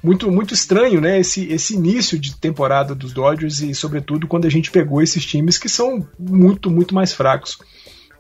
muito, 0.03 0.31
muito 0.31 0.53
estranho 0.53 1.01
né, 1.01 1.21
esse, 1.21 1.47
esse 1.53 1.75
início 1.75 2.19
de 2.19 2.37
temporada 2.37 2.95
dos 2.95 3.13
Dodgers 3.13 3.61
e, 3.61 3.75
sobretudo, 3.75 4.27
quando 4.27 4.47
a 4.47 4.51
gente 4.51 4.71
pegou 4.71 5.01
esses 5.01 5.25
times 5.25 5.57
que 5.57 5.69
são 5.69 6.07
muito, 6.19 6.71
muito 6.71 6.95
mais 6.95 7.13
fracos. 7.13 7.59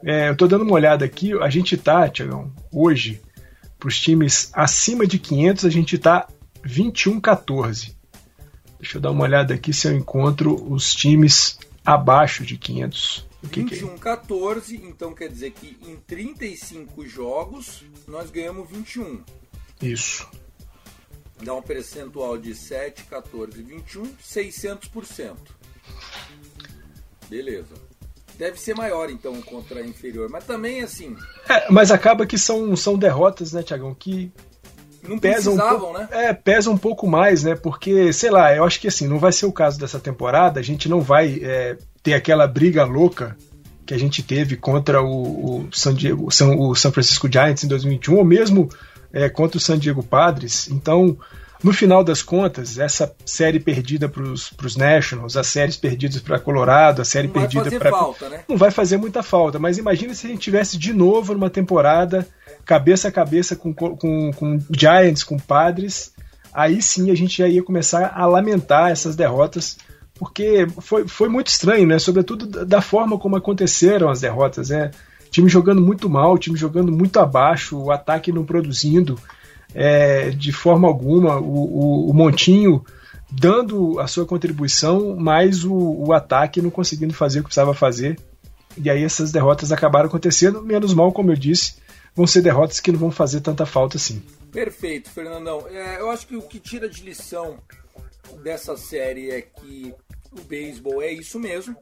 É, 0.05 0.29
eu 0.29 0.33
estou 0.33 0.49
dando 0.49 0.63
uma 0.63 0.75
olhada 0.75 1.05
aqui, 1.05 1.33
a 1.41 1.51
gente 1.51 1.77
tá, 1.77 2.09
Tiagão, 2.09 2.53
hoje 2.73 3.21
para 3.79 3.89
os 3.89 3.99
times 3.99 4.51
acima 4.55 5.07
de 5.07 5.19
500, 5.19 5.65
a 5.65 5.71
gente 5.71 5.97
está 5.97 6.29
21-14. 6.65 7.95
Deixa 8.79 8.99
eu 8.99 9.01
dar 9.01 9.11
uma 9.11 9.25
olhada 9.25 9.55
aqui 9.55 9.73
se 9.73 9.89
eu 9.89 9.93
encontro 9.93 10.55
os 10.73 10.95
times 10.95 11.59
abaixo 11.85 12.45
de 12.45 12.57
500. 12.57 13.27
Que 13.51 13.63
21 13.63 13.99
14, 13.99 14.77
é? 14.77 14.79
então 14.87 15.13
quer 15.13 15.29
dizer 15.29 15.51
que 15.51 15.77
em 15.83 15.97
35 15.97 17.07
jogos 17.07 17.85
nós 18.07 18.31
ganhamos 18.31 18.71
21. 18.71 19.23
Isso. 19.81 20.29
Dá 21.43 21.55
um 21.55 21.63
percentual 21.63 22.39
de 22.39 22.55
7, 22.55 23.05
14, 23.05 23.63
21, 23.63 24.05
600%. 24.17 25.37
Beleza. 27.29 27.75
Deve 28.39 28.59
ser 28.59 28.75
maior, 28.75 29.11
então, 29.11 29.41
contra 29.43 29.81
a 29.81 29.87
inferior. 29.87 30.29
Mas 30.31 30.45
também, 30.45 30.83
assim. 30.83 31.17
É, 31.49 31.71
mas 31.71 31.91
acaba 31.91 32.27
que 32.27 32.39
são, 32.39 32.75
são 32.77 32.97
derrotas, 32.97 33.53
né, 33.53 33.63
Tiagão? 33.63 33.95
Que. 33.95 34.33
Não 35.07 35.19
precisavam, 35.19 35.77
um 35.77 35.81
pouco, 35.81 35.99
né? 35.99 36.09
É, 36.11 36.33
pesa 36.33 36.71
um 36.71 36.79
pouco 36.79 37.07
mais, 37.09 37.43
né? 37.43 37.55
Porque, 37.55 38.13
sei 38.13 38.31
lá, 38.31 38.55
eu 38.55 38.65
acho 38.65 38.81
que 38.81 38.89
assim, 38.89 39.09
não 39.09 39.19
vai 39.19 39.33
ser 39.33 39.47
o 39.47 39.53
caso 39.53 39.79
dessa 39.79 39.99
temporada, 39.99 40.61
a 40.61 40.63
gente 40.63 40.89
não 40.89 41.01
vai 41.01 41.41
é, 41.43 41.77
ter 42.03 42.15
aquela 42.15 42.47
briga 42.47 42.85
louca 42.85 43.37
que 43.85 43.93
a 43.93 43.99
gente 43.99 44.23
teve 44.23 44.57
contra 44.57 45.03
o, 45.03 45.67
o, 45.67 45.69
San, 45.73 45.95
Diego, 45.95 46.31
São, 46.31 46.59
o 46.59 46.75
San 46.75 46.93
Francisco 46.93 47.31
Giants 47.31 47.65
em 47.65 47.69
2021, 47.69 48.17
ou 48.17 48.25
mesmo 48.25 48.69
é, 49.13 49.29
contra 49.29 49.59
o 49.59 49.61
San 49.61 49.79
Diego 49.79 50.03
Padres. 50.03 50.69
Então, 50.71 51.19
no 51.63 51.73
final 51.73 52.03
das 52.03 52.23
contas, 52.23 52.79
essa 52.79 53.15
série 53.25 53.61
perdida 53.61 54.09
para 54.09 54.23
os 54.23 54.77
Nationals, 54.77 55.37
as 55.37 55.47
séries 55.47 55.77
perdidas 55.77 56.21
para 56.21 56.39
Colorado, 56.39 57.03
a 57.03 57.05
série 57.05 57.29
não 57.29 57.35
perdida 57.35 57.71
para. 57.79 57.91
Né? 58.29 58.45
Não 58.49 58.57
vai 58.57 58.71
fazer 58.71 58.97
muita 58.97 59.23
falta, 59.23 59.59
mas 59.59 59.79
imagine 59.79 60.15
se 60.15 60.27
a 60.27 60.31
gente 60.31 60.41
tivesse 60.41 60.77
de 60.77 60.93
novo 60.93 61.33
numa 61.35 61.51
temporada 61.51 62.27
cabeça 62.65 63.09
a 63.09 63.13
cabeça 63.13 63.57
com, 63.57 63.73
com, 63.73 64.33
com 64.33 64.59
Giants, 64.71 65.25
com 65.25 65.39
Padres. 65.39 66.13
Aí 66.53 66.83
sim 66.83 67.11
a 67.11 67.15
gente 67.15 67.39
já 67.39 67.49
ia 67.49 67.63
começar 67.63 68.13
a 68.15 68.27
lamentar 68.27 68.91
essas 68.91 69.17
derrotas, 69.17 69.79
porque 70.19 70.67
foi, 70.81 71.09
foi 71.09 71.29
muito 71.29 71.49
estranho, 71.49 71.87
né? 71.87 71.99
Sobretudo 71.99 72.65
da 72.65 72.81
forma 72.81 73.19
como 73.19 73.37
aconteceram 73.37 74.11
as 74.11 74.21
derrotas. 74.21 74.69
Né? 74.69 74.91
Time 75.31 75.49
jogando 75.49 75.81
muito 75.81 76.09
mal, 76.11 76.37
time 76.37 76.59
jogando 76.59 76.93
muito 76.93 77.19
abaixo, 77.19 77.79
o 77.79 77.91
ataque 77.91 78.31
não 78.31 78.45
produzindo 78.45 79.19
é, 79.75 80.31
de 80.31 80.53
forma 80.53 80.87
alguma 80.87 81.39
o, 81.39 81.45
o, 81.45 82.11
o, 82.11 82.15
Montinho 82.15 82.85
dando 83.31 83.99
a 83.99 84.07
sua 84.07 84.27
contribuição, 84.27 85.17
mas 85.17 85.65
o, 85.65 85.75
o, 85.75 86.13
ataque 86.13 86.61
não 86.61 86.71
conseguindo 86.71 87.15
fazer 87.15 87.41
o 87.41 87.43
que 87.43 87.49
precisava 87.49 87.75
fazer. 87.75 88.19
E 88.77 88.91
aí 88.91 89.03
essas 89.03 89.33
derrotas 89.33 89.73
acabaram 89.73 90.09
acontecendo, 90.09 90.63
menos 90.63 90.95
mal, 90.95 91.13
como 91.13 91.31
eu 91.31 91.37
disse, 91.37 91.77
vão 92.15 92.27
ser 92.27 92.43
derrotas 92.43 92.81
que 92.81 92.93
não 92.93 92.99
vão 92.99 93.11
fazer 93.11 93.41
tanta 93.41 93.65
falta 93.65 93.97
assim. 93.97 94.23
Perfeito, 94.51 95.11
Fernandão. 95.11 95.67
É, 95.69 96.01
eu 96.01 96.11
acho 96.11 96.27
que 96.27 96.37
o 96.37 96.43
que 96.43 96.59
tira 96.59 96.89
de 96.89 97.03
lição 97.03 97.59
dessa 98.43 98.77
série 98.77 99.31
é 99.31 99.41
que 99.41 99.95
o 100.31 100.43
beisebol 100.43 101.03
é 101.03 101.11
isso 101.13 101.39
mesmo. 101.39 101.77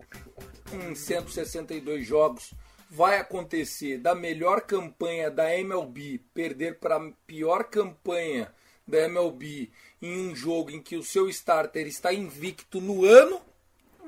Em 0.73 0.94
162 0.94 2.06
jogos, 2.06 2.52
vai 2.90 3.18
acontecer 3.18 3.99
da 3.99 4.16
melhor 4.16 4.62
campanha 4.62 5.30
da 5.30 5.56
MLB 5.56 6.20
perder 6.35 6.80
para 6.80 6.97
a 6.97 7.12
pior 7.25 7.62
campanha 7.62 8.52
da 8.85 8.99
MLB 9.04 9.70
em 10.02 10.28
um 10.28 10.35
jogo 10.35 10.73
em 10.73 10.82
que 10.82 10.97
o 10.97 11.04
seu 11.04 11.28
starter 11.28 11.87
está 11.87 12.12
invicto 12.12 12.80
no 12.80 13.04
ano, 13.04 13.40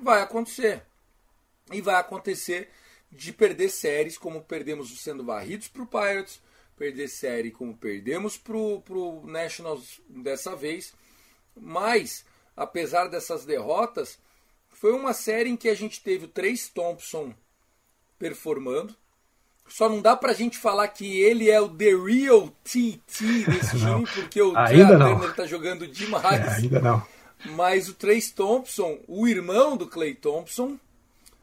vai 0.03 0.21
acontecer. 0.21 0.83
E 1.71 1.81
vai 1.81 1.95
acontecer 1.95 2.71
de 3.11 3.33
perder 3.33 3.69
séries 3.69 4.19
como 4.19 4.43
perdemos 4.43 5.01
sendo 5.01 5.25
varridos 5.25 5.69
para 5.69 5.83
o 5.83 5.87
Pirates, 5.87 6.43
perder 6.77 7.07
série 7.07 7.53
como 7.53 7.77
perdemos 7.77 8.37
para 8.37 8.57
o 8.57 9.23
Nationals 9.25 10.01
dessa 10.09 10.57
vez. 10.57 10.93
Mas, 11.55 12.25
apesar 12.57 13.07
dessas 13.07 13.45
derrotas, 13.45 14.19
foi 14.71 14.93
uma 14.93 15.13
série 15.13 15.51
em 15.51 15.57
que 15.57 15.69
a 15.69 15.75
gente 15.75 16.03
teve 16.03 16.25
o 16.25 16.29
Trace 16.29 16.69
Thompson 16.73 17.33
performando. 18.23 18.95
Só 19.67 19.89
não 19.89 20.01
dá 20.01 20.17
pra 20.17 20.33
gente 20.33 20.57
falar 20.57 20.87
que 20.89 21.21
ele 21.21 21.51
é 21.51 21.61
o 21.61 21.69
The 21.69 21.91
Real 21.97 22.49
TT 22.63 23.47
desse 23.49 23.79
time, 23.81 24.07
porque 24.15 24.41
o 24.41 24.57
ainda. 24.57 24.97
Turner 24.97 25.35
tá 25.35 25.45
jogando 25.45 25.89
demais. 25.89 26.41
É, 26.41 26.55
ainda 26.63 26.81
não. 26.81 27.05
Mas 27.57 27.89
o 27.89 27.95
Trace 27.95 28.33
Thompson, 28.33 29.01
o 29.09 29.27
irmão 29.27 29.77
do 29.77 29.89
Clay 29.89 30.15
Thompson, 30.15 30.79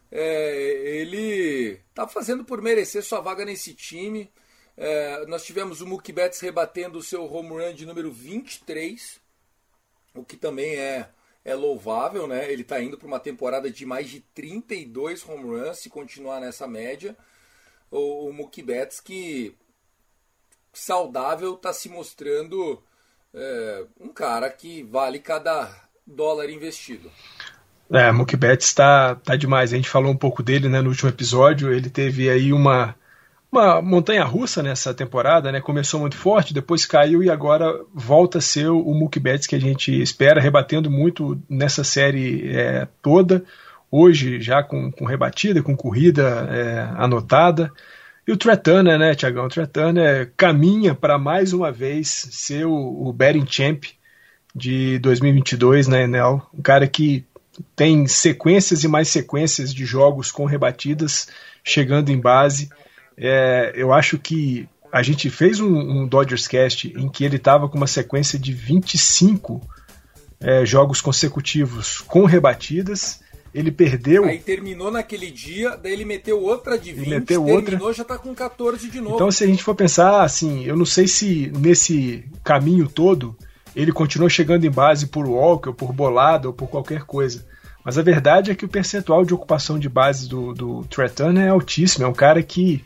é, 0.09 1.01
ele 1.01 1.81
tá 1.93 2.07
fazendo 2.07 2.45
por 2.45 2.61
merecer 2.61 3.03
sua 3.03 3.19
vaga 3.19 3.43
nesse 3.43 3.73
time. 3.73 4.31
É, 4.77 5.25
nós 5.25 5.43
tivemos 5.43 5.81
o 5.81 5.87
Mookie 5.87 6.13
Betts 6.13 6.39
rebatendo 6.39 6.97
o 6.97 7.03
seu 7.03 7.25
home 7.25 7.49
run 7.49 7.73
de 7.73 7.85
número 7.85 8.09
23, 8.09 9.19
o 10.13 10.23
que 10.23 10.37
também 10.37 10.77
é 10.77 11.09
é 11.49 11.55
louvável, 11.55 12.27
né? 12.27 12.51
Ele 12.51 12.61
está 12.61 12.81
indo 12.81 12.97
para 12.97 13.07
uma 13.07 13.19
temporada 13.19 13.71
de 13.71 13.85
mais 13.85 14.09
de 14.09 14.19
32 14.19 15.27
home 15.27 15.43
runs, 15.43 15.79
se 15.79 15.89
continuar 15.89 16.39
nessa 16.39 16.67
média. 16.67 17.17
O, 17.89 18.27
o 18.27 18.33
Mookie 18.33 18.61
Betts, 18.61 18.99
que 18.99 19.55
saudável, 20.71 21.55
está 21.55 21.73
se 21.73 21.89
mostrando 21.89 22.81
é, 23.33 23.83
um 23.99 24.09
cara 24.09 24.49
que 24.49 24.83
vale 24.83 25.19
cada 25.19 25.73
dólar 26.05 26.49
investido. 26.49 27.11
É, 27.91 28.11
Mookie 28.11 28.37
Betts 28.37 28.67
está 28.67 29.15
tá 29.15 29.35
demais. 29.35 29.73
A 29.73 29.75
gente 29.75 29.89
falou 29.89 30.11
um 30.11 30.17
pouco 30.17 30.43
dele 30.43 30.69
né, 30.69 30.81
no 30.81 30.89
último 30.89 31.09
episódio. 31.09 31.73
Ele 31.73 31.89
teve 31.89 32.29
aí 32.29 32.53
uma 32.53 32.95
uma 33.51 33.81
montanha 33.81 34.23
russa 34.23 34.61
nessa 34.61 34.93
temporada, 34.93 35.51
né? 35.51 35.59
Começou 35.59 35.99
muito 35.99 36.15
forte, 36.15 36.53
depois 36.53 36.85
caiu 36.85 37.23
e 37.23 37.29
agora 37.29 37.73
volta 37.93 38.37
a 38.37 38.41
ser 38.41 38.67
o 38.67 38.93
Mookie 38.93 39.19
Betts 39.19 39.47
que 39.47 39.55
a 39.55 39.59
gente 39.59 39.91
espera, 40.01 40.39
rebatendo 40.39 40.89
muito 40.89 41.41
nessa 41.49 41.83
série 41.83 42.55
é, 42.55 42.87
toda. 43.01 43.43
Hoje 43.91 44.39
já 44.39 44.61
com, 44.61 44.91
com 44.91 45.05
rebatida, 45.05 45.63
com 45.63 45.75
corrida 45.75 46.47
é, 46.51 46.79
anotada. 46.95 47.71
E 48.27 48.31
o 48.31 48.37
Tretana, 48.37 48.95
né, 48.99 49.15
Tiagão? 49.15 49.45
O 49.45 49.49
Tretana 49.49 50.31
caminha 50.37 50.93
para 50.93 51.17
mais 51.17 51.51
uma 51.51 51.71
vez 51.71 52.27
ser 52.29 52.65
o, 52.67 53.07
o 53.07 53.11
batting 53.11 53.47
champ 53.49 53.85
de 54.55 54.99
2022 54.99 55.87
na 55.87 56.01
Enel. 56.01 56.47
Um 56.53 56.61
cara 56.61 56.87
que 56.87 57.25
tem 57.75 58.05
sequências 58.05 58.83
e 58.83 58.87
mais 58.87 59.07
sequências 59.07 59.73
de 59.73 59.85
jogos 59.85 60.31
com 60.31 60.45
rebatidas 60.45 61.27
chegando 61.63 62.11
em 62.11 62.19
base. 62.19 62.69
É, 63.19 63.73
eu 63.75 63.91
acho 63.91 64.17
que 64.17 64.67
a 64.91 65.03
gente 65.03 65.29
fez 65.29 65.59
um, 65.59 65.67
um 65.67 66.07
Dodgers 66.07 66.47
Cast 66.47 66.87
em 66.97 67.09
que 67.09 67.23
ele 67.23 67.35
estava 67.35 67.67
com 67.67 67.77
uma 67.77 67.87
sequência 67.87 68.39
de 68.39 68.53
25 68.53 69.61
é, 70.39 70.65
jogos 70.65 71.01
consecutivos 71.01 71.99
com 71.99 72.23
rebatidas. 72.25 73.19
Ele 73.53 73.71
perdeu. 73.71 74.25
Aí 74.25 74.39
terminou 74.39 74.91
naquele 74.91 75.31
dia, 75.31 75.75
daí 75.75 75.93
ele 75.93 76.05
meteu 76.05 76.39
outra 76.41 76.77
de 76.77 76.93
20, 76.93 77.09
meteu 77.09 77.43
terminou, 77.43 77.87
outra. 77.87 77.93
já 77.93 78.03
tá 78.03 78.17
com 78.17 78.33
14 78.33 78.89
de 78.89 79.01
novo. 79.01 79.15
Então, 79.15 79.31
se 79.31 79.43
a 79.43 79.47
gente 79.47 79.63
for 79.63 79.73
pensar 79.73 80.21
assim, 80.21 80.63
eu 80.65 80.75
não 80.75 80.85
sei 80.85 81.07
se 81.07 81.51
nesse 81.57 82.23
caminho 82.43 82.87
todo 82.87 83.35
ele 83.75 83.91
continuou 83.91 84.29
chegando 84.29 84.65
em 84.65 84.71
base 84.71 85.07
por 85.07 85.27
Walker, 85.27 85.73
por 85.73 85.91
Bolada 85.91 86.47
ou 86.47 86.53
por 86.53 86.67
qualquer 86.69 87.03
coisa. 87.03 87.45
Mas 87.83 87.97
a 87.97 88.03
verdade 88.03 88.51
é 88.51 88.55
que 88.55 88.65
o 88.65 88.69
percentual 88.69 89.25
de 89.25 89.33
ocupação 89.33 89.79
de 89.79 89.89
base 89.89 90.27
do, 90.29 90.53
do 90.53 90.83
Trey 90.83 91.09
Turner 91.09 91.45
é 91.45 91.49
altíssimo. 91.49 92.05
É 92.05 92.07
um 92.07 92.13
cara 92.13 92.43
que 92.43 92.83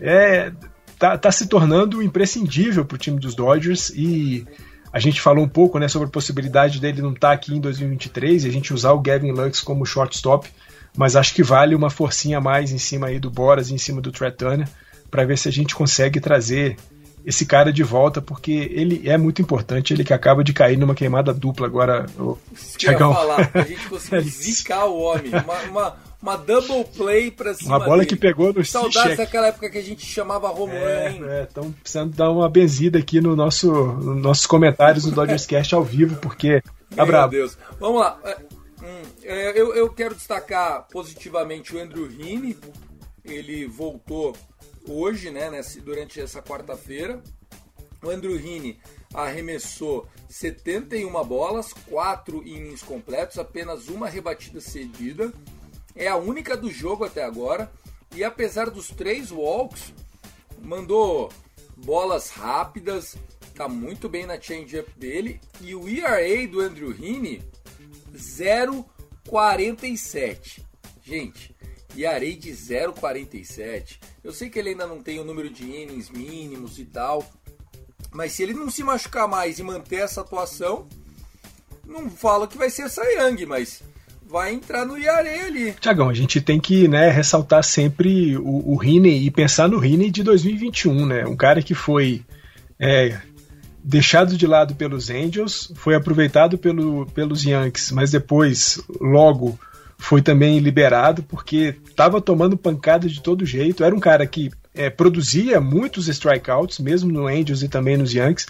é, 0.00 0.52
tá, 0.98 1.16
tá 1.16 1.32
se 1.32 1.46
tornando 1.46 2.02
imprescindível 2.02 2.84
para 2.84 2.94
o 2.94 2.98
time 2.98 3.18
dos 3.18 3.34
Dodgers 3.34 3.90
e 3.90 4.46
a 4.92 4.98
gente 4.98 5.20
falou 5.20 5.44
um 5.44 5.48
pouco 5.48 5.78
né, 5.78 5.88
sobre 5.88 6.08
a 6.08 6.10
possibilidade 6.10 6.80
dele 6.80 7.00
não 7.00 7.12
estar 7.12 7.28
tá 7.28 7.34
aqui 7.34 7.54
em 7.54 7.60
2023 7.60 8.44
e 8.44 8.48
a 8.48 8.52
gente 8.52 8.74
usar 8.74 8.92
o 8.92 9.00
Gavin 9.00 9.30
Lux 9.30 9.60
como 9.60 9.86
shortstop, 9.86 10.48
mas 10.96 11.14
acho 11.14 11.34
que 11.34 11.42
vale 11.42 11.74
uma 11.74 11.90
forcinha 11.90 12.38
a 12.38 12.40
mais 12.40 12.72
em 12.72 12.78
cima 12.78 13.06
aí 13.06 13.20
do 13.20 13.30
Boras 13.30 13.70
e 13.70 13.74
em 13.74 13.78
cima 13.78 14.00
do 14.00 14.10
Trey 14.10 14.32
Turner 14.32 14.68
para 15.10 15.24
ver 15.24 15.38
se 15.38 15.48
a 15.48 15.52
gente 15.52 15.74
consegue 15.74 16.20
trazer 16.20 16.76
esse 17.24 17.44
cara 17.44 17.72
de 17.72 17.82
volta, 17.82 18.20
porque 18.22 18.70
ele 18.72 19.08
é 19.08 19.18
muito 19.18 19.42
importante, 19.42 19.92
ele 19.92 20.04
que 20.04 20.12
acaba 20.12 20.42
de 20.42 20.52
cair 20.52 20.78
numa 20.78 20.94
queimada 20.94 21.34
dupla 21.34 21.66
agora. 21.66 22.06
O 22.18 22.38
Tiagão. 22.78 23.12
falar, 23.12 23.50
a 23.52 23.62
gente 23.62 23.86
conseguiu 23.88 24.22
zicar 24.22 24.86
o 24.86 24.98
homem. 25.00 25.30
Uma, 25.30 25.60
uma, 25.70 25.96
uma, 26.20 26.36
double 26.36 26.84
play 26.96 27.30
pra 27.30 27.54
cima 27.54 27.76
Uma 27.76 27.84
bola 27.84 27.98
dele. 27.98 28.08
que 28.08 28.16
pegou 28.16 28.52
no 28.52 28.64
Saudades 28.64 29.16
daquela 29.16 29.48
época 29.48 29.70
que 29.70 29.78
a 29.78 29.82
gente 29.82 30.04
chamava 30.04 30.50
home 30.50 30.74
é, 30.74 31.08
run. 31.08 31.24
É, 31.26 31.42
estão 31.44 31.72
precisando 31.72 32.14
dar 32.14 32.30
uma 32.30 32.48
benzida 32.48 32.98
aqui 32.98 33.20
no 33.20 33.34
nosso, 33.34 33.70
nos 33.70 34.22
nossos 34.22 34.46
comentários 34.46 35.04
do 35.04 35.12
Dodgers 35.12 35.46
Cast 35.46 35.74
ao 35.74 35.84
vivo, 35.84 36.16
porque 36.16 36.60
tá 36.94 36.96
Meu 36.96 37.06
bravo. 37.06 37.32
Deus. 37.32 37.56
Vamos 37.78 38.00
lá. 38.00 38.18
É, 38.24 38.36
hum, 38.82 39.02
é, 39.22 39.60
eu, 39.60 39.74
eu 39.74 39.90
quero 39.90 40.14
destacar 40.14 40.86
positivamente 40.90 41.74
o 41.74 41.80
Andrew 41.80 42.06
Heaney. 42.10 42.56
Ele 43.24 43.66
voltou 43.66 44.34
hoje, 44.88 45.30
né, 45.30 45.50
durante 45.84 46.20
essa 46.20 46.42
quarta-feira. 46.42 47.20
O 48.02 48.10
Andrew 48.10 48.34
Heaney 48.34 48.78
arremessou 49.12 50.06
71 50.28 51.10
bolas, 51.24 51.72
4 51.88 52.42
innings 52.46 52.82
completos, 52.82 53.38
apenas 53.38 53.88
uma 53.88 54.08
rebatida 54.08 54.60
cedida. 54.60 55.32
É 55.94 56.08
a 56.08 56.16
única 56.16 56.56
do 56.56 56.70
jogo 56.70 57.04
até 57.04 57.22
agora. 57.24 57.70
E 58.14 58.24
apesar 58.24 58.70
dos 58.70 58.88
três 58.88 59.30
walks, 59.30 59.92
mandou 60.60 61.30
bolas 61.76 62.30
rápidas, 62.30 63.16
tá 63.54 63.68
muito 63.68 64.08
bem 64.08 64.26
na 64.26 64.40
change-up 64.40 64.90
dele. 64.98 65.40
E 65.60 65.74
o 65.74 65.86
ERA 65.88 66.48
do 66.48 66.60
Andrew 66.60 66.90
Heaney, 66.90 67.42
0,47. 68.14 70.64
Gente, 71.02 71.54
ERA 71.96 72.20
de 72.20 72.50
0,47 72.50 74.10
eu 74.22 74.32
sei 74.32 74.50
que 74.50 74.58
ele 74.58 74.70
ainda 74.70 74.86
não 74.86 75.02
tem 75.02 75.18
o 75.18 75.24
número 75.24 75.48
de 75.48 75.64
innings 75.64 76.10
mínimos 76.10 76.78
e 76.78 76.84
tal, 76.84 77.24
mas 78.12 78.32
se 78.32 78.42
ele 78.42 78.52
não 78.52 78.70
se 78.70 78.84
machucar 78.84 79.26
mais 79.26 79.58
e 79.58 79.62
manter 79.62 80.02
essa 80.02 80.20
atuação, 80.20 80.86
não 81.86 82.10
falo 82.10 82.46
que 82.46 82.58
vai 82.58 82.68
ser 82.68 82.90
Young, 83.18 83.46
mas 83.46 83.82
vai 84.30 84.54
entrar 84.54 84.86
no 84.86 84.96
Iare 84.96 85.28
ali. 85.28 85.72
Tiagão, 85.80 86.08
a 86.08 86.14
gente 86.14 86.40
tem 86.40 86.60
que 86.60 86.86
né, 86.86 87.10
ressaltar 87.10 87.64
sempre 87.64 88.36
o, 88.36 88.72
o 88.72 88.76
Riney 88.76 89.26
e 89.26 89.30
pensar 89.30 89.68
no 89.68 89.78
Riney 89.78 90.10
de 90.10 90.22
2021, 90.22 91.04
né? 91.04 91.26
Um 91.26 91.36
cara 91.36 91.60
que 91.60 91.74
foi 91.74 92.22
é, 92.78 93.18
deixado 93.82 94.36
de 94.36 94.46
lado 94.46 94.74
pelos 94.74 95.10
Angels, 95.10 95.72
foi 95.74 95.94
aproveitado 95.94 96.56
pelo, 96.56 97.06
pelos 97.06 97.44
Yankees, 97.44 97.90
mas 97.90 98.12
depois 98.12 98.80
logo 99.00 99.58
foi 99.98 100.22
também 100.22 100.58
liberado 100.60 101.22
porque 101.24 101.74
estava 101.88 102.20
tomando 102.20 102.56
pancada 102.56 103.08
de 103.08 103.20
todo 103.20 103.44
jeito. 103.44 103.84
Era 103.84 103.94
um 103.94 104.00
cara 104.00 104.26
que 104.26 104.50
é, 104.74 104.88
produzia 104.88 105.60
muitos 105.60 106.08
strikeouts, 106.08 106.78
mesmo 106.78 107.12
no 107.12 107.26
Angels 107.26 107.62
e 107.62 107.68
também 107.68 107.96
nos 107.96 108.14
Yankees, 108.14 108.46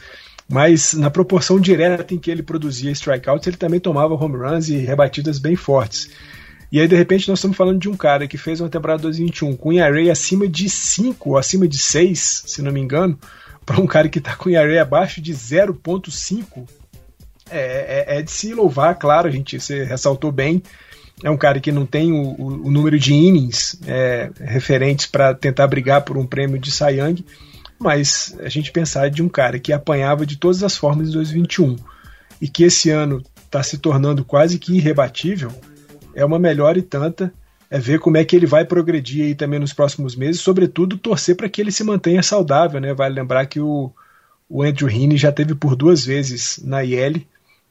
mas 0.50 0.94
na 0.94 1.10
proporção 1.10 1.60
direta 1.60 2.12
em 2.12 2.18
que 2.18 2.30
ele 2.30 2.42
produzia 2.42 2.90
strikeouts, 2.90 3.46
ele 3.46 3.56
também 3.56 3.78
tomava 3.78 4.14
home 4.14 4.36
runs 4.36 4.68
e 4.68 4.76
rebatidas 4.78 5.38
bem 5.38 5.54
fortes. 5.54 6.10
E 6.72 6.80
aí, 6.80 6.86
de 6.86 6.96
repente, 6.96 7.28
nós 7.28 7.38
estamos 7.38 7.56
falando 7.56 7.78
de 7.78 7.88
um 7.88 7.96
cara 7.96 8.26
que 8.26 8.38
fez 8.38 8.60
uma 8.60 8.68
temporada 8.68 9.02
2021 9.02 9.56
com 9.56 9.72
ERA 9.72 10.10
acima 10.10 10.48
de 10.48 10.68
5 10.68 11.30
ou 11.30 11.38
acima 11.38 11.66
de 11.66 11.78
6, 11.78 12.44
se 12.46 12.62
não 12.62 12.72
me 12.72 12.80
engano, 12.80 13.18
para 13.64 13.80
um 13.80 13.86
cara 13.86 14.08
que 14.08 14.18
está 14.18 14.34
com 14.34 14.50
ERA 14.50 14.82
abaixo 14.82 15.20
de 15.20 15.32
0.5. 15.32 16.68
É, 17.52 18.06
é, 18.08 18.18
é, 18.18 18.22
de 18.22 18.30
se 18.30 18.54
louvar, 18.54 18.96
claro, 18.96 19.26
a 19.26 19.30
gente 19.30 19.58
você 19.58 19.82
ressaltou 19.82 20.30
bem 20.30 20.62
é 21.22 21.30
um 21.30 21.36
cara 21.36 21.60
que 21.60 21.70
não 21.70 21.84
tem 21.84 22.12
o, 22.12 22.34
o, 22.38 22.66
o 22.66 22.70
número 22.70 22.98
de 22.98 23.12
innings 23.12 23.78
é, 23.86 24.30
referentes 24.40 25.06
para 25.06 25.34
tentar 25.34 25.66
brigar 25.66 26.02
por 26.02 26.16
um 26.16 26.26
prêmio 26.26 26.58
de 26.58 26.70
Cy 26.70 26.98
Young, 26.98 27.24
mas 27.80 28.36
a 28.40 28.48
gente 28.50 28.70
pensar 28.70 29.08
de 29.08 29.22
um 29.22 29.28
cara 29.28 29.58
que 29.58 29.72
apanhava 29.72 30.26
de 30.26 30.36
todas 30.36 30.62
as 30.62 30.76
formas 30.76 31.08
em 31.08 31.12
2021 31.12 31.76
e 32.40 32.46
que 32.46 32.62
esse 32.62 32.90
ano 32.90 33.22
está 33.42 33.62
se 33.62 33.78
tornando 33.78 34.22
quase 34.22 34.58
que 34.58 34.76
irrebatível, 34.76 35.50
é 36.14 36.24
uma 36.24 36.38
melhor 36.38 36.76
e 36.76 36.82
tanta. 36.82 37.32
É 37.70 37.78
ver 37.78 38.00
como 38.00 38.16
é 38.16 38.24
que 38.24 38.34
ele 38.34 38.46
vai 38.46 38.64
progredir 38.64 39.24
aí 39.24 39.34
também 39.34 39.60
nos 39.60 39.72
próximos 39.72 40.16
meses, 40.16 40.40
sobretudo 40.40 40.98
torcer 40.98 41.36
para 41.36 41.48
que 41.48 41.60
ele 41.60 41.70
se 41.70 41.84
mantenha 41.84 42.20
saudável, 42.20 42.80
né? 42.80 42.92
Vale 42.92 43.14
lembrar 43.14 43.46
que 43.46 43.60
o, 43.60 43.92
o 44.48 44.62
Andrew 44.64 44.90
Heaney 44.90 45.16
já 45.16 45.30
teve 45.30 45.54
por 45.54 45.76
duas 45.76 46.04
vezes 46.04 46.60
na 46.64 46.84
IL 46.84 47.24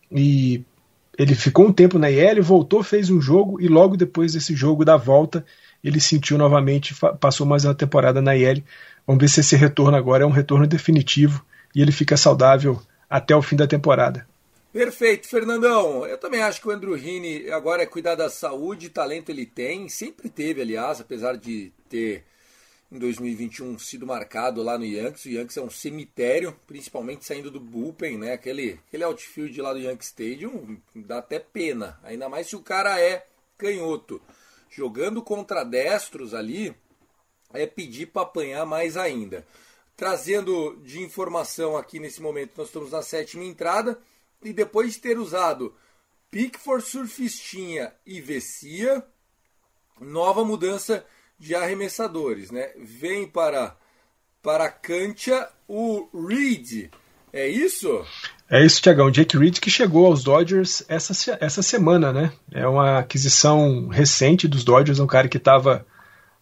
e 0.09 0.63
ele 1.17 1.35
ficou 1.35 1.67
um 1.67 1.73
tempo 1.73 1.99
na 1.99 2.09
IL, 2.09 2.41
voltou, 2.41 2.81
fez 2.81 3.09
um 3.09 3.19
jogo 3.19 3.59
e 3.59 3.67
logo 3.67 3.97
depois 3.97 4.31
desse 4.33 4.55
jogo 4.55 4.85
da 4.85 4.95
volta 4.95 5.45
ele 5.83 5.99
sentiu 5.99 6.37
novamente, 6.37 6.95
passou 7.19 7.45
mais 7.45 7.65
uma 7.65 7.75
temporada 7.75 8.21
na 8.21 8.35
IL. 8.35 8.63
Vamos 9.09 9.21
ver 9.23 9.27
se 9.27 9.39
esse 9.39 9.55
retorno 9.55 9.97
agora 9.97 10.23
é 10.23 10.27
um 10.27 10.29
retorno 10.29 10.67
definitivo 10.67 11.43
e 11.73 11.81
ele 11.81 11.91
fica 11.91 12.15
saudável 12.15 12.79
até 13.09 13.35
o 13.35 13.41
fim 13.41 13.55
da 13.55 13.65
temporada. 13.65 14.27
Perfeito, 14.71 15.27
Fernandão. 15.27 16.05
Eu 16.05 16.15
também 16.15 16.43
acho 16.43 16.61
que 16.61 16.67
o 16.67 16.71
Andrew 16.71 16.95
Heaney 16.95 17.49
agora 17.49 17.81
é 17.81 17.87
cuidar 17.87 18.13
da 18.13 18.29
saúde, 18.29 18.87
talento 18.91 19.31
ele 19.31 19.47
tem, 19.47 19.89
sempre 19.89 20.29
teve, 20.29 20.61
aliás, 20.61 21.01
apesar 21.01 21.37
de 21.37 21.73
ter 21.89 22.23
em 22.91 22.99
2021 22.99 23.79
sido 23.79 24.05
marcado 24.05 24.61
lá 24.61 24.77
no 24.77 24.85
Yankees. 24.85 25.25
O 25.25 25.29
Yankees 25.29 25.57
é 25.57 25.61
um 25.63 25.71
cemitério, 25.71 26.55
principalmente 26.67 27.25
saindo 27.25 27.49
do 27.49 27.59
bullpen, 27.59 28.15
né? 28.15 28.33
Aquele, 28.33 28.79
aquele 28.87 29.05
outfield 29.05 29.59
lá 29.59 29.73
do 29.73 29.79
Yankee 29.79 30.05
Stadium 30.05 30.77
dá 30.93 31.17
até 31.17 31.39
pena, 31.39 31.99
ainda 32.03 32.29
mais 32.29 32.45
se 32.45 32.55
o 32.55 32.61
cara 32.61 33.01
é 33.01 33.25
canhoto. 33.57 34.21
Jogando 34.69 35.23
contra 35.23 35.63
destros 35.63 36.35
ali 36.35 36.75
é 37.53 37.65
pedir 37.65 38.07
para 38.07 38.23
apanhar 38.23 38.65
mais 38.65 38.97
ainda. 38.97 39.45
Trazendo 39.95 40.79
de 40.83 41.01
informação 41.01 41.75
aqui 41.75 41.99
nesse 41.99 42.21
momento, 42.21 42.53
nós 42.57 42.67
estamos 42.67 42.91
na 42.91 43.01
sétima 43.01 43.43
entrada 43.43 43.99
e 44.43 44.53
depois 44.53 44.93
de 44.93 44.99
ter 44.99 45.17
usado 45.17 45.73
Pickford, 46.31 46.85
Surfistinha 46.85 47.91
e 48.05 48.21
Vessia, 48.21 49.03
nova 49.99 50.45
mudança 50.45 51.05
de 51.37 51.55
arremessadores, 51.55 52.51
né? 52.51 52.71
Vem 52.77 53.27
para 53.27 53.75
para 54.41 54.69
Cantia 54.69 55.49
o 55.67 56.07
Reed. 56.27 56.89
É 57.31 57.47
isso? 57.47 58.05
É 58.49 58.65
isso, 58.65 58.81
Tiagão. 58.81 59.11
Jake 59.11 59.37
Reed 59.37 59.59
que 59.59 59.69
chegou 59.69 60.05
aos 60.05 60.23
Dodgers 60.23 60.83
essa, 60.87 61.37
essa 61.39 61.61
semana, 61.61 62.11
né? 62.11 62.33
É 62.51 62.67
uma 62.67 62.99
aquisição 62.99 63.87
recente 63.87 64.47
dos 64.47 64.63
Dodgers, 64.63 64.99
um 64.99 65.07
cara 65.07 65.27
que 65.27 65.37
estava 65.37 65.85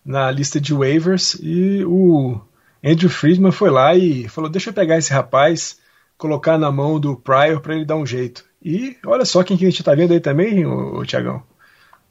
na 0.08 0.32
lista 0.32 0.60
de 0.60 0.74
waivers 0.74 1.38
e 1.44 1.84
o 1.84 2.40
Andrew 2.82 3.10
Friedman 3.10 3.52
foi 3.52 3.70
lá 3.70 3.94
e 3.94 4.30
falou: 4.30 4.50
Deixa 4.50 4.70
eu 4.70 4.74
pegar 4.74 4.98
esse 4.98 5.12
rapaz, 5.12 5.78
colocar 6.18 6.58
na 6.58 6.72
mão 6.72 6.98
do 6.98 7.18
Pryor 7.18 7.60
para 7.60 7.76
ele 7.76 7.84
dar 7.84 7.98
um 7.98 8.06
jeito. 8.06 8.46
E 8.64 8.96
olha 9.06 9.26
só 9.26 9.44
quem 9.44 9.58
que 9.58 9.66
a 9.66 9.70
gente 9.70 9.82
está 9.82 9.94
vendo 9.94 10.14
aí 10.14 10.22
também, 10.22 10.66
o, 10.66 11.00
o 11.00 11.06
Tiagão. 11.06 11.44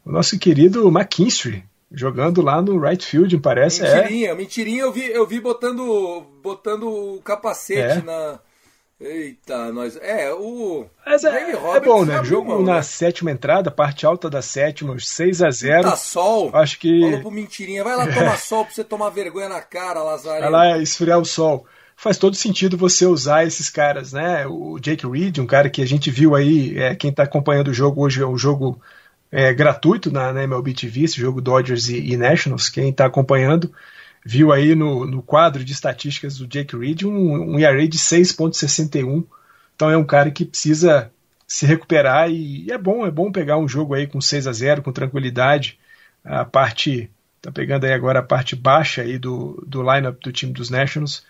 O 0.05 0.13
nosso 0.13 0.39
querido 0.39 0.87
McKinstry, 0.89 1.65
jogando 1.91 2.43
lá 2.43 2.61
no 2.61 2.79
right 2.79 3.05
field, 3.05 3.39
parece. 3.39 3.85
É. 3.85 4.03
Mentirinha, 4.03 4.29
é. 4.29 4.35
mentirinha 4.35 4.83
eu 4.83 4.93
vi, 4.93 5.11
eu 5.11 5.27
vi 5.27 5.41
botando, 5.41 6.23
botando 6.43 6.89
o 6.89 7.21
capacete 7.23 7.99
é. 7.99 8.03
na. 8.03 8.39
Eita, 8.99 9.71
nós. 9.73 9.97
É, 9.97 10.33
o. 10.33 10.87
Mas 11.05 11.23
é, 11.23 11.51
é 11.51 11.81
bom, 11.81 12.05
né? 12.07 12.25
Jogo 12.25 12.49
mão, 12.49 12.63
na 12.63 12.77
né? 12.77 12.83
sétima 12.83 13.31
entrada, 13.31 13.71
parte 13.71 14.07
alta 14.07 14.31
da 14.31 14.41
sétima, 14.41 14.97
6 14.99 15.43
a 15.43 15.51
0 15.51 15.83
Tá 15.83 15.97
sol. 15.97 16.51
Acho 16.55 16.79
que. 16.79 17.01
Falou 17.03 17.21
pro 17.21 17.31
mentirinha, 17.31 17.85
vai 17.85 17.95
lá 17.95 18.07
tomar 18.13 18.39
sol 18.39 18.65
pra 18.65 18.75
você 18.75 18.83
tomar 18.83 19.11
vergonha 19.11 19.51
na 19.51 19.61
cara, 19.61 20.03
Lazareno. 20.03 20.51
Vai 20.51 20.51
lá 20.51 20.79
esfriar 20.79 21.19
o 21.19 21.27
sol. 21.27 21.67
Faz 21.95 22.17
todo 22.17 22.37
sentido 22.37 22.77
você 22.77 23.05
usar 23.05 23.47
esses 23.47 23.69
caras, 23.69 24.15
né? 24.15 24.47
O 24.47 24.79
Jake 24.79 25.07
Reed, 25.07 25.39
um 25.39 25.47
cara 25.47 25.69
que 25.69 25.83
a 25.83 25.87
gente 25.87 26.11
viu 26.11 26.35
aí, 26.35 26.79
é, 26.79 26.95
quem 26.95 27.13
tá 27.13 27.23
acompanhando 27.23 27.69
o 27.69 27.75
jogo 27.75 28.03
hoje, 28.03 28.23
é 28.23 28.27
um 28.27 28.37
jogo 28.37 28.81
é, 29.31 29.53
gratuito 29.53 30.11
na, 30.11 30.33
na, 30.33 30.43
MLB 30.45 30.73
TV, 30.73 31.03
esse 31.03 31.21
jogo 31.21 31.41
Dodgers 31.43 31.89
e, 31.89 32.13
e 32.13 32.17
Nationals. 32.17 32.71
Quem 32.71 32.91
está 32.91 33.05
acompanhando 33.07 33.71
viu 34.27 34.53
aí 34.53 34.75
no, 34.75 35.07
no, 35.07 35.23
quadro 35.23 35.65
de 35.65 35.73
estatísticas 35.73 36.37
do 36.37 36.49
Jake 36.49 36.77
Reed 36.77 37.05
um, 37.05 37.55
um 37.55 37.59
ERA 37.61 37.87
de 37.87 37.97
6.61. 37.97 39.25
Então 39.77 39.89
é 39.89 39.97
um 39.97 40.05
cara 40.05 40.33
que 40.33 40.45
precisa 40.45 41.13
se 41.47 41.65
recuperar 41.65 42.29
e, 42.29 42.69
é 42.73 42.77
bom, 42.77 43.07
é 43.07 43.11
bom 43.11 43.31
pegar 43.31 43.57
um 43.57 43.69
jogo 43.69 43.95
aí 43.95 44.05
com 44.09 44.21
6 44.21 44.49
a 44.49 44.53
0 44.53 44.83
com 44.83 44.91
tranquilidade. 44.91 45.79
A 46.25 46.45
parte 46.45 47.09
tá 47.41 47.53
pegando 47.53 47.85
aí 47.85 47.93
agora 47.93 48.19
a 48.19 48.23
parte 48.23 48.57
baixa 48.57 49.03
aí 49.03 49.17
do, 49.17 49.63
do 49.65 49.81
lineup 49.81 50.21
do 50.21 50.33
time 50.33 50.53
dos 50.53 50.71
Nationals. 50.71 51.25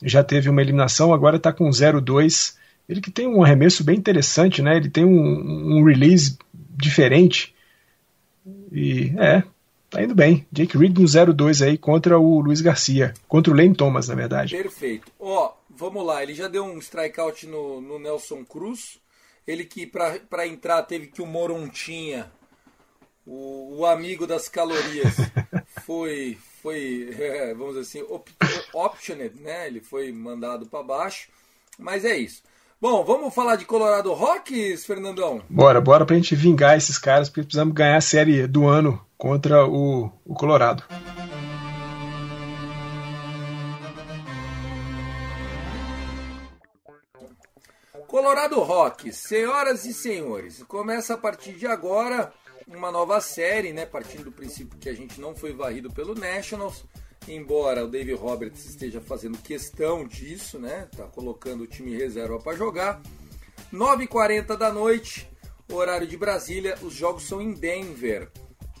Já 0.00 0.22
teve 0.22 0.48
uma 0.48 0.62
eliminação, 0.62 1.12
agora 1.12 1.38
está 1.38 1.52
com 1.52 1.68
0-2. 1.68 2.54
Ele 2.88 3.00
que 3.00 3.10
tem 3.10 3.26
um 3.26 3.42
arremesso 3.42 3.82
bem 3.82 3.96
interessante, 3.96 4.62
né? 4.62 4.76
Ele 4.76 4.88
tem 4.88 5.04
um, 5.04 5.78
um 5.78 5.84
release 5.84 6.38
diferente. 6.54 7.52
E 8.70 9.12
é, 9.18 9.42
tá 9.96 10.02
indo 10.02 10.14
bem. 10.14 10.46
Jake 10.52 10.76
Reed 10.76 10.98
no 10.98 11.06
0-2 11.06 11.66
aí 11.66 11.78
contra 11.78 12.18
o 12.18 12.40
Luiz 12.40 12.60
Garcia. 12.60 13.14
Contra 13.26 13.52
o 13.52 13.56
Lane 13.56 13.74
Thomas, 13.74 14.08
na 14.08 14.14
verdade. 14.14 14.54
Perfeito. 14.54 15.10
Ó, 15.18 15.54
vamos 15.70 16.04
lá. 16.04 16.22
Ele 16.22 16.34
já 16.34 16.48
deu 16.48 16.64
um 16.64 16.78
strikeout 16.78 17.46
no, 17.46 17.80
no 17.80 17.98
Nelson 17.98 18.44
Cruz. 18.44 19.00
Ele 19.46 19.64
que 19.64 19.86
para 19.86 20.46
entrar 20.46 20.82
teve 20.82 21.06
que 21.06 21.22
o 21.22 21.26
Morontinha, 21.26 22.30
o, 23.24 23.78
o 23.78 23.86
amigo 23.86 24.26
das 24.26 24.48
calorias, 24.48 25.16
foi, 25.82 26.36
foi 26.62 27.08
é, 27.18 27.54
vamos 27.54 27.76
dizer 27.76 28.00
assim, 28.00 28.12
op, 28.12 28.30
optioned, 28.74 29.40
né? 29.40 29.66
Ele 29.66 29.80
foi 29.80 30.12
mandado 30.12 30.66
para 30.66 30.82
baixo. 30.82 31.28
Mas 31.78 32.04
é 32.04 32.16
isso. 32.18 32.42
Bom, 32.78 33.02
vamos 33.04 33.34
falar 33.34 33.56
de 33.56 33.64
Colorado 33.64 34.12
Rocks, 34.12 34.84
Fernandão? 34.84 35.42
Bora, 35.48 35.80
bora 35.80 36.04
pra 36.04 36.14
gente 36.14 36.36
vingar 36.36 36.76
esses 36.76 36.98
caras, 36.98 37.30
porque 37.30 37.40
precisamos 37.40 37.72
ganhar 37.72 37.96
a 37.96 38.02
série 38.02 38.46
do 38.46 38.66
ano 38.66 39.02
contra 39.16 39.66
o, 39.66 40.12
o 40.26 40.34
Colorado. 40.34 40.84
Colorado 48.06 48.60
Rocks, 48.60 49.16
senhoras 49.16 49.86
e 49.86 49.94
senhores, 49.94 50.62
começa 50.64 51.14
a 51.14 51.18
partir 51.18 51.52
de 51.52 51.66
agora 51.66 52.30
uma 52.68 52.92
nova 52.92 53.22
série, 53.22 53.72
né? 53.72 53.86
Partindo 53.86 54.24
do 54.24 54.32
princípio 54.32 54.78
que 54.78 54.90
a 54.90 54.94
gente 54.94 55.18
não 55.18 55.34
foi 55.34 55.54
varrido 55.54 55.90
pelo 55.90 56.14
Nationals 56.14 56.84
embora 57.28 57.84
o 57.84 57.88
Dave 57.88 58.12
Roberts 58.12 58.64
esteja 58.64 59.00
fazendo 59.00 59.38
questão 59.38 60.06
disso, 60.06 60.58
né? 60.58 60.88
Tá 60.96 61.04
colocando 61.04 61.62
o 61.62 61.66
time 61.66 61.96
reserva 61.96 62.38
para 62.38 62.56
jogar. 62.56 63.02
9h40 63.72 64.56
da 64.56 64.72
noite, 64.72 65.28
horário 65.70 66.06
de 66.06 66.16
Brasília, 66.16 66.78
os 66.82 66.94
jogos 66.94 67.24
são 67.24 67.40
em 67.40 67.52
Denver. 67.52 68.30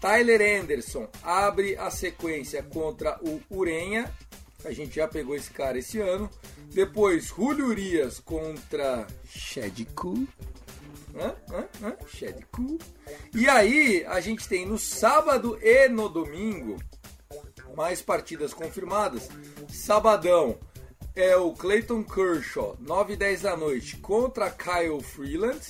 Tyler 0.00 0.62
Anderson 0.62 1.08
abre 1.22 1.76
a 1.76 1.90
sequência 1.90 2.62
contra 2.62 3.18
o 3.22 3.40
Urenha. 3.50 4.12
A 4.64 4.72
gente 4.72 4.96
já 4.96 5.08
pegou 5.08 5.34
esse 5.34 5.50
cara 5.50 5.78
esse 5.78 5.98
ano. 5.98 6.30
Depois, 6.72 7.26
Julio 7.26 7.66
Urias 7.66 8.20
contra 8.20 9.06
Shedku. 9.28 10.26
Hã? 11.14 11.34
E 13.34 13.48
aí, 13.48 14.04
a 14.06 14.20
gente 14.20 14.46
tem 14.46 14.66
no 14.66 14.78
sábado 14.78 15.58
e 15.62 15.88
no 15.88 16.08
domingo 16.08 16.76
mais 17.76 18.00
partidas 18.00 18.54
confirmadas. 18.54 19.28
Sabadão 19.68 20.58
é 21.14 21.36
o 21.36 21.52
Clayton 21.52 22.02
Kershaw, 22.02 22.74
9 22.80 23.12
e 23.12 23.16
10 23.16 23.42
da 23.42 23.56
noite, 23.56 23.98
contra 23.98 24.50
Kyle 24.50 25.02
Freeland. 25.02 25.60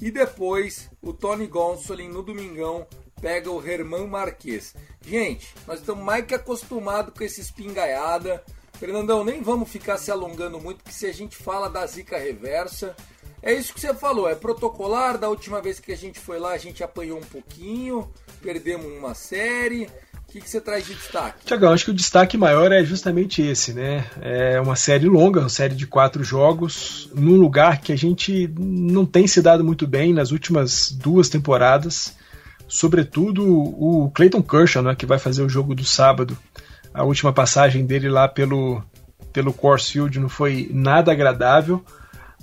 E 0.00 0.10
depois 0.10 0.90
o 1.02 1.12
Tony 1.12 1.46
Gonsolin 1.46 2.08
no 2.08 2.22
domingão 2.22 2.86
pega 3.20 3.50
o 3.50 3.64
Herman 3.64 4.06
Marquez. 4.06 4.74
Gente, 5.02 5.54
nós 5.66 5.80
estamos 5.80 6.02
mais 6.02 6.24
que 6.24 6.34
acostumados 6.34 7.14
com 7.14 7.22
esse 7.22 7.42
espingaiada. 7.42 8.42
Fernandão, 8.78 9.22
nem 9.22 9.42
vamos 9.42 9.68
ficar 9.68 9.98
se 9.98 10.10
alongando 10.10 10.58
muito, 10.58 10.82
porque 10.82 10.96
se 10.96 11.06
a 11.06 11.12
gente 11.12 11.36
fala 11.36 11.68
da 11.68 11.86
zica 11.86 12.18
reversa, 12.18 12.96
é 13.42 13.52
isso 13.52 13.72
que 13.72 13.80
você 13.80 13.94
falou, 13.94 14.28
é 14.28 14.34
protocolar. 14.34 15.18
Da 15.18 15.28
última 15.28 15.60
vez 15.60 15.78
que 15.78 15.92
a 15.92 15.96
gente 15.96 16.18
foi 16.18 16.38
lá, 16.38 16.52
a 16.52 16.58
gente 16.58 16.82
apanhou 16.82 17.18
um 17.18 17.24
pouquinho, 17.24 18.10
perdemos 18.42 18.86
uma 18.86 19.14
série 19.14 19.88
que, 20.34 20.40
que 20.40 20.50
você 20.50 20.60
traz 20.60 20.84
de 20.84 20.94
destaque? 20.94 21.46
Tiagão, 21.46 21.72
acho 21.72 21.84
que 21.84 21.90
o 21.92 21.94
destaque 21.94 22.36
maior 22.36 22.72
é 22.72 22.82
justamente 22.82 23.40
esse, 23.40 23.72
né? 23.72 24.04
É 24.20 24.60
uma 24.60 24.74
série 24.74 25.06
longa, 25.06 25.38
uma 25.40 25.48
série 25.48 25.76
de 25.76 25.86
quatro 25.86 26.24
jogos, 26.24 27.08
num 27.14 27.36
lugar 27.36 27.80
que 27.80 27.92
a 27.92 27.96
gente 27.96 28.52
não 28.58 29.06
tem 29.06 29.28
se 29.28 29.40
dado 29.40 29.62
muito 29.62 29.86
bem 29.86 30.12
nas 30.12 30.32
últimas 30.32 30.90
duas 30.90 31.28
temporadas. 31.28 32.16
Sobretudo 32.66 33.46
o 33.46 34.10
Clayton 34.12 34.42
Kershaw, 34.42 34.82
né, 34.82 34.96
que 34.96 35.06
vai 35.06 35.20
fazer 35.20 35.42
o 35.42 35.48
jogo 35.48 35.72
do 35.72 35.84
sábado. 35.84 36.36
A 36.92 37.04
última 37.04 37.32
passagem 37.32 37.86
dele 37.86 38.08
lá 38.08 38.26
pelo, 38.26 38.82
pelo 39.32 39.52
Coors 39.52 39.88
Field 39.88 40.18
não 40.18 40.28
foi 40.28 40.68
nada 40.72 41.12
agradável. 41.12 41.84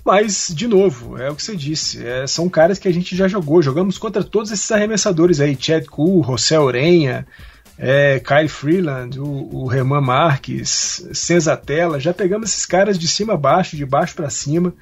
Mas, 0.06 0.50
de 0.56 0.66
novo, 0.66 1.18
é 1.18 1.30
o 1.30 1.36
que 1.36 1.44
você 1.44 1.58
disse. 1.58 2.06
É, 2.06 2.26
são 2.26 2.48
caras 2.48 2.80
que 2.80 2.88
a 2.88 2.94
gente 2.94 3.16
já 3.18 3.28
jogou. 3.28 3.62
Jogamos 3.62 3.98
contra 3.98 4.24
todos 4.24 4.50
esses 4.50 4.72
arremessadores 4.72 5.42
aí: 5.42 5.56
Chad 5.60 5.86
Kuhl, 5.86 6.24
José 6.24 6.60
Orenha, 6.60 7.28
é, 7.78 8.20
Kai 8.20 8.48
Freeland, 8.48 9.20
o, 9.20 9.50
o 9.66 9.74
Herman 9.74 10.02
Marques, 10.02 11.08
Senzatella, 11.14 12.00
já 12.00 12.14
pegamos 12.14 12.50
esses 12.50 12.66
caras 12.66 12.98
de 12.98 13.08
cima 13.08 13.34
a 13.34 13.38
baixo, 13.38 13.76
de 13.76 13.86
baixo 13.86 14.16
para 14.16 14.30
cima. 14.30 14.74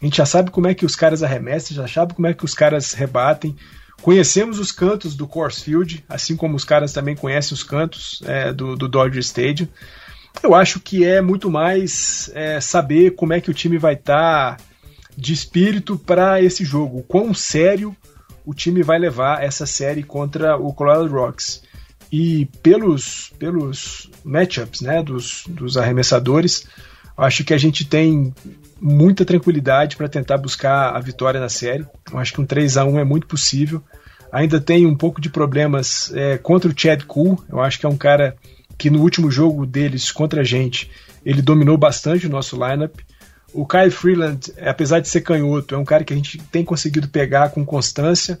A 0.00 0.04
gente 0.04 0.16
já 0.16 0.26
sabe 0.26 0.50
como 0.50 0.68
é 0.68 0.74
que 0.74 0.86
os 0.86 0.94
caras 0.94 1.22
arremessam, 1.22 1.76
já 1.76 1.88
sabe 1.88 2.14
como 2.14 2.26
é 2.26 2.34
que 2.34 2.44
os 2.44 2.54
caras 2.54 2.92
rebatem. 2.92 3.56
Conhecemos 4.00 4.60
os 4.60 4.70
cantos 4.70 5.16
do 5.16 5.26
Coors 5.26 5.60
Field, 5.60 6.04
assim 6.08 6.36
como 6.36 6.56
os 6.56 6.64
caras 6.64 6.92
também 6.92 7.16
conhecem 7.16 7.52
os 7.52 7.64
cantos 7.64 8.22
é, 8.24 8.52
do, 8.52 8.76
do 8.76 8.88
Dodger 8.88 9.20
Stadium. 9.20 9.68
Eu 10.40 10.54
acho 10.54 10.78
que 10.78 11.04
é 11.04 11.20
muito 11.20 11.50
mais 11.50 12.30
é, 12.32 12.60
saber 12.60 13.16
como 13.16 13.32
é 13.32 13.40
que 13.40 13.50
o 13.50 13.54
time 13.54 13.76
vai 13.76 13.94
estar 13.94 14.56
tá 14.56 14.64
de 15.16 15.32
espírito 15.32 15.98
para 15.98 16.40
esse 16.40 16.64
jogo, 16.64 17.02
quão 17.02 17.34
sério 17.34 17.94
o 18.46 18.54
time 18.54 18.84
vai 18.84 19.00
levar 19.00 19.42
essa 19.42 19.66
série 19.66 20.04
contra 20.04 20.56
o 20.56 20.72
Colorado 20.72 21.08
Rocks 21.08 21.60
e 22.10 22.46
pelos, 22.62 23.32
pelos 23.38 24.10
matchups 24.24 24.80
né, 24.80 25.02
dos, 25.02 25.44
dos 25.48 25.76
arremessadores, 25.76 26.66
acho 27.16 27.44
que 27.44 27.52
a 27.52 27.58
gente 27.58 27.84
tem 27.84 28.32
muita 28.80 29.24
tranquilidade 29.24 29.96
para 29.96 30.08
tentar 30.08 30.38
buscar 30.38 30.96
a 30.96 31.00
vitória 31.00 31.40
na 31.40 31.48
série. 31.48 31.84
Eu 32.10 32.18
acho 32.18 32.32
que 32.32 32.40
um 32.40 32.46
3 32.46 32.76
a 32.76 32.84
1 32.84 32.98
é 33.00 33.04
muito 33.04 33.26
possível. 33.26 33.82
Ainda 34.30 34.60
tem 34.60 34.86
um 34.86 34.94
pouco 34.94 35.20
de 35.20 35.28
problemas 35.28 36.12
é, 36.14 36.38
contra 36.38 36.70
o 36.70 36.74
Chad 36.76 37.02
Cool. 37.04 37.42
Eu 37.48 37.60
acho 37.60 37.78
que 37.78 37.86
é 37.86 37.88
um 37.88 37.96
cara 37.96 38.36
que 38.76 38.90
no 38.90 39.00
último 39.00 39.30
jogo 39.30 39.66
deles 39.66 40.12
contra 40.12 40.42
a 40.42 40.44
gente, 40.44 40.90
ele 41.24 41.42
dominou 41.42 41.76
bastante 41.76 42.26
o 42.26 42.30
nosso 42.30 42.56
lineup. 42.56 43.00
O 43.52 43.66
Kyle 43.66 43.90
Freeland, 43.90 44.52
apesar 44.64 45.00
de 45.00 45.08
ser 45.08 45.22
canhoto, 45.22 45.74
é 45.74 45.78
um 45.78 45.84
cara 45.84 46.04
que 46.04 46.12
a 46.12 46.16
gente 46.16 46.38
tem 46.38 46.64
conseguido 46.64 47.08
pegar 47.08 47.50
com 47.50 47.64
constância. 47.64 48.38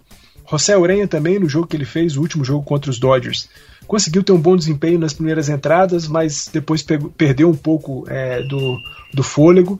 José 0.50 0.76
Urenha 0.76 1.06
também, 1.06 1.38
no 1.38 1.48
jogo 1.48 1.66
que 1.66 1.76
ele 1.76 1.84
fez, 1.84 2.16
o 2.16 2.20
último 2.20 2.44
jogo 2.44 2.64
contra 2.64 2.90
os 2.90 2.98
Dodgers, 2.98 3.48
conseguiu 3.86 4.22
ter 4.22 4.32
um 4.32 4.40
bom 4.40 4.56
desempenho 4.56 4.98
nas 4.98 5.12
primeiras 5.12 5.48
entradas, 5.48 6.08
mas 6.08 6.48
depois 6.52 6.82
pegou, 6.82 7.10
perdeu 7.10 7.50
um 7.50 7.56
pouco 7.56 8.04
é, 8.08 8.42
do, 8.42 8.78
do 9.12 9.22
fôlego. 9.22 9.78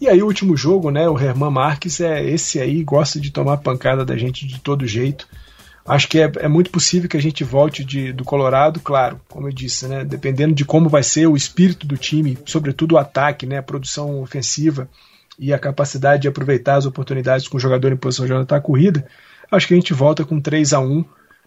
E 0.00 0.08
aí 0.08 0.22
o 0.22 0.26
último 0.26 0.56
jogo, 0.56 0.90
né, 0.90 1.08
o 1.08 1.18
Herman 1.18 1.50
Marques, 1.50 2.00
é 2.00 2.24
esse 2.24 2.60
aí, 2.60 2.84
gosta 2.84 3.18
de 3.18 3.30
tomar 3.30 3.56
pancada 3.58 4.04
da 4.04 4.16
gente 4.16 4.46
de 4.46 4.60
todo 4.60 4.86
jeito. 4.86 5.26
Acho 5.86 6.08
que 6.08 6.20
é, 6.20 6.30
é 6.40 6.48
muito 6.48 6.70
possível 6.70 7.08
que 7.08 7.16
a 7.16 7.22
gente 7.22 7.44
volte 7.44 7.84
de, 7.84 8.12
do 8.12 8.24
Colorado, 8.24 8.80
claro, 8.80 9.20
como 9.28 9.48
eu 9.48 9.52
disse, 9.52 9.86
né, 9.86 10.04
dependendo 10.04 10.54
de 10.54 10.64
como 10.64 10.88
vai 10.88 11.02
ser 11.02 11.26
o 11.26 11.36
espírito 11.36 11.86
do 11.86 11.96
time, 11.96 12.36
sobretudo 12.44 12.96
o 12.96 12.98
ataque, 12.98 13.46
né, 13.46 13.58
a 13.58 13.62
produção 13.62 14.20
ofensiva 14.20 14.88
e 15.38 15.52
a 15.52 15.58
capacidade 15.58 16.22
de 16.22 16.28
aproveitar 16.28 16.76
as 16.76 16.86
oportunidades 16.86 17.46
com 17.46 17.56
o 17.56 17.60
jogador 17.60 17.92
em 17.92 17.96
posição 17.96 18.26
de 18.26 18.32
anotar 18.32 18.58
a 18.58 18.62
corrida, 18.62 19.06
acho 19.50 19.68
que 19.68 19.74
a 19.74 19.76
gente 19.76 19.92
volta 19.92 20.24
com 20.24 20.40
3 20.40 20.72
a 20.72 20.80
1 20.80 21.04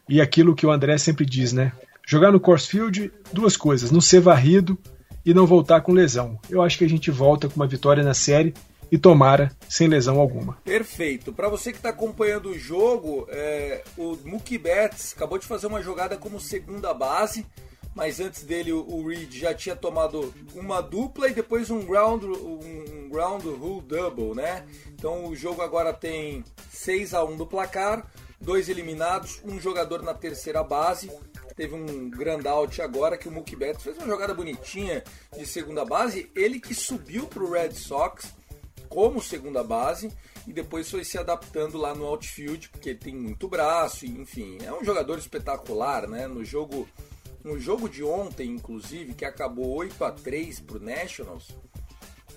e 0.07 0.19
aquilo 0.21 0.55
que 0.55 0.65
o 0.65 0.71
André 0.71 0.97
sempre 0.97 1.25
diz, 1.25 1.53
né? 1.53 1.71
Jogar 2.05 2.31
no 2.31 2.39
Corsfield, 2.39 3.11
duas 3.31 3.55
coisas: 3.55 3.91
não 3.91 4.01
ser 4.01 4.19
varrido 4.19 4.77
e 5.25 5.33
não 5.33 5.45
voltar 5.45 5.81
com 5.81 5.91
lesão. 5.91 6.39
Eu 6.49 6.61
acho 6.61 6.77
que 6.77 6.85
a 6.85 6.89
gente 6.89 7.11
volta 7.11 7.47
com 7.47 7.55
uma 7.55 7.67
vitória 7.67 8.03
na 8.03 8.13
série 8.13 8.53
e 8.91 8.97
tomara 8.97 9.51
sem 9.67 9.87
lesão 9.87 10.19
alguma. 10.19 10.57
Perfeito. 10.63 11.31
Para 11.31 11.49
você 11.49 11.71
que 11.71 11.77
está 11.77 11.89
acompanhando 11.89 12.49
o 12.49 12.57
jogo, 12.57 13.27
é, 13.29 13.83
o 13.97 14.17
Mookie 14.25 14.57
Betts 14.57 15.13
acabou 15.15 15.37
de 15.37 15.45
fazer 15.45 15.67
uma 15.67 15.81
jogada 15.81 16.17
como 16.17 16.39
segunda 16.39 16.93
base, 16.93 17.45
mas 17.95 18.19
antes 18.19 18.43
dele 18.43 18.71
o 18.71 19.07
Reed 19.07 19.33
já 19.33 19.53
tinha 19.53 19.75
tomado 19.75 20.33
uma 20.53 20.81
dupla 20.81 21.27
e 21.27 21.33
depois 21.33 21.69
um 21.69 21.85
ground 21.85 22.23
um 22.23 23.09
ground 23.09 23.43
rule 23.43 23.81
double, 23.81 24.35
né? 24.35 24.65
Então 24.93 25.25
o 25.25 25.35
jogo 25.35 25.61
agora 25.61 25.93
tem 25.93 26.43
6 26.71 27.13
a 27.13 27.23
1 27.23 27.37
do 27.37 27.47
placar, 27.47 28.05
dois 28.39 28.69
eliminados, 28.69 29.41
um 29.43 29.59
jogador 29.59 30.01
na 30.01 30.13
terceira 30.13 30.63
base. 30.63 31.11
Teve 31.55 31.75
um 31.75 32.09
grand 32.09 32.47
out 32.47 32.81
agora 32.81 33.17
que 33.17 33.27
o 33.27 33.31
Mookie 33.31 33.55
Betts 33.55 33.83
fez 33.83 33.97
uma 33.97 34.07
jogada 34.07 34.33
bonitinha 34.33 35.03
de 35.37 35.45
segunda 35.45 35.83
base. 35.83 36.31
Ele 36.33 36.57
que 36.59 36.73
subiu 36.73 37.27
para 37.27 37.43
o 37.43 37.51
Red 37.51 37.73
Sox 37.73 38.33
como 38.87 39.21
segunda 39.21 39.61
base 39.63 40.09
e 40.47 40.53
depois 40.53 40.89
foi 40.89 41.03
se 41.03 41.17
adaptando 41.17 41.77
lá 41.77 41.93
no 41.93 42.05
outfield, 42.05 42.69
porque 42.69 42.95
tem 42.95 43.13
muito 43.13 43.47
braço, 43.47 44.05
enfim, 44.05 44.57
é 44.63 44.71
um 44.71 44.83
jogador 44.83 45.19
espetacular, 45.19 46.07
né? 46.07 46.27
No 46.27 46.43
jogo 46.45 46.87
no 47.43 47.59
jogo 47.59 47.87
de 47.87 48.03
ontem, 48.03 48.49
inclusive, 48.49 49.13
que 49.13 49.25
acabou 49.25 49.69
8 49.75 50.03
a 50.03 50.11
3 50.11 50.59
pro 50.59 50.79
Nationals, 50.79 51.55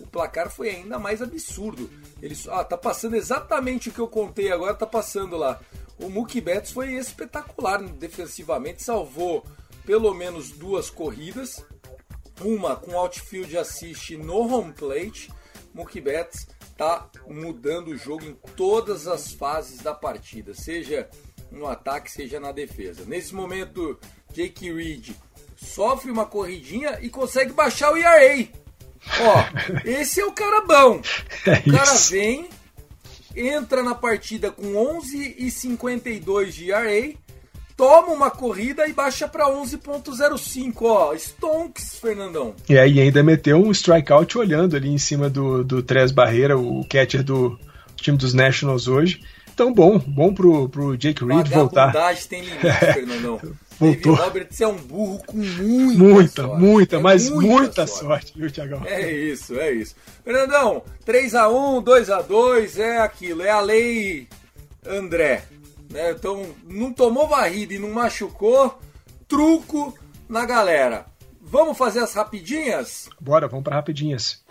o 0.00 0.06
placar 0.06 0.50
foi 0.50 0.70
ainda 0.70 0.98
mais 0.98 1.22
absurdo. 1.22 1.90
Ele 2.20 2.36
ah, 2.48 2.64
tá 2.64 2.76
passando 2.76 3.14
exatamente 3.14 3.88
o 3.88 3.92
que 3.92 4.00
eu 4.00 4.08
contei 4.08 4.50
agora, 4.50 4.74
tá 4.74 4.86
passando 4.86 5.36
lá. 5.36 5.60
O 5.98 6.08
Mookie 6.08 6.40
Betts 6.40 6.72
foi 6.72 6.94
espetacular 6.94 7.82
defensivamente, 7.82 8.82
salvou 8.82 9.44
pelo 9.84 10.14
menos 10.14 10.50
duas 10.50 10.90
corridas, 10.90 11.64
uma 12.40 12.76
com 12.76 12.96
outfield 12.96 13.56
assist 13.56 14.16
no 14.16 14.38
home 14.38 14.72
plate. 14.72 15.32
Mookie 15.74 16.00
Betts 16.00 16.48
tá 16.76 17.08
mudando 17.28 17.88
o 17.88 17.96
jogo 17.96 18.24
em 18.24 18.34
todas 18.56 19.06
as 19.06 19.32
fases 19.32 19.80
da 19.80 19.94
partida, 19.94 20.54
seja 20.54 21.08
no 21.50 21.66
ataque, 21.66 22.10
seja 22.10 22.40
na 22.40 22.50
defesa. 22.50 23.04
Nesse 23.04 23.34
momento 23.34 23.98
Jake 24.32 24.72
Reed, 24.72 25.10
sofre 25.56 26.10
uma 26.10 26.26
corridinha 26.26 26.98
e 27.00 27.08
consegue 27.08 27.52
baixar 27.52 27.92
o 27.92 27.96
ERA. 27.96 28.48
Ó, 29.20 29.44
esse 29.84 30.20
é 30.20 30.24
o 30.24 30.32
cara 30.32 30.62
bom. 30.62 31.00
É 31.46 31.68
o 31.68 31.72
cara 31.72 31.94
vem, 32.10 32.48
entra 33.36 33.82
na 33.82 33.94
partida 33.94 34.50
com 34.50 34.76
11 34.76 35.36
e 35.38 35.50
52 35.50 36.54
de 36.54 36.70
ERA, 36.70 37.14
toma 37.76 38.12
uma 38.12 38.30
corrida 38.30 38.86
e 38.86 38.92
baixa 38.92 39.26
para 39.26 39.46
11.05, 39.46 40.82
ó. 40.82 41.14
Stonks, 41.14 41.98
Fernandão. 42.00 42.54
E 42.68 42.78
aí 42.78 43.00
ainda 43.00 43.22
meteu 43.22 43.58
um 43.58 43.70
strikeout 43.70 44.38
olhando 44.38 44.76
ali 44.76 44.88
em 44.88 44.98
cima 44.98 45.28
do, 45.28 45.64
do 45.64 45.82
Tres 45.82 46.12
Barreira, 46.12 46.56
o 46.56 46.84
catcher 46.88 47.22
do 47.22 47.58
time 47.96 48.16
dos 48.16 48.34
Nationals 48.34 48.88
hoje. 48.88 49.20
Então, 49.52 49.72
bom, 49.72 49.98
bom 49.98 50.32
pro, 50.32 50.68
pro 50.68 50.96
Jake 50.96 51.24
Reed 51.24 51.48
voltar. 51.48 51.92
Tem 52.28 52.40
limite, 52.42 52.62
Fernandão. 52.92 53.40
Voltou. 53.78 54.12
David 54.14 54.22
Roberts 54.28 54.60
é 54.60 54.66
um 54.66 54.76
burro 54.76 55.22
com 55.26 55.36
muita 55.36 55.98
Muita, 55.98 56.42
sorte. 56.42 56.60
muita, 56.62 56.96
É 56.96 57.00
mas 57.00 57.30
muita, 57.30 57.86
sorte, 57.86 58.32
viu, 58.36 58.50
Tiagão? 58.50 58.82
É 58.86 59.10
isso, 59.10 59.58
é 59.58 59.72
isso. 59.72 59.94
Fernandão, 60.24 60.82
3x1, 61.04 61.82
2x2, 61.84 62.78
é 62.78 62.98
aquilo, 62.98 63.42
é 63.42 63.50
a 63.50 63.60
lei 63.60 64.28
André. 64.86 65.44
Né? 65.90 66.12
Então, 66.12 66.46
não 66.68 66.92
tomou 66.92 67.28
varrida 67.28 67.74
e 67.74 67.78
não 67.78 67.90
machucou, 67.90 68.78
truco 69.28 69.96
na 70.28 70.46
galera. 70.46 71.06
Vamos 71.40 71.76
fazer 71.76 71.98
as 72.00 72.14
rapidinhas? 72.14 73.10
Bora, 73.20 73.46
vamos 73.48 73.64
para 73.64 73.76
rapidinhas. 73.76 74.42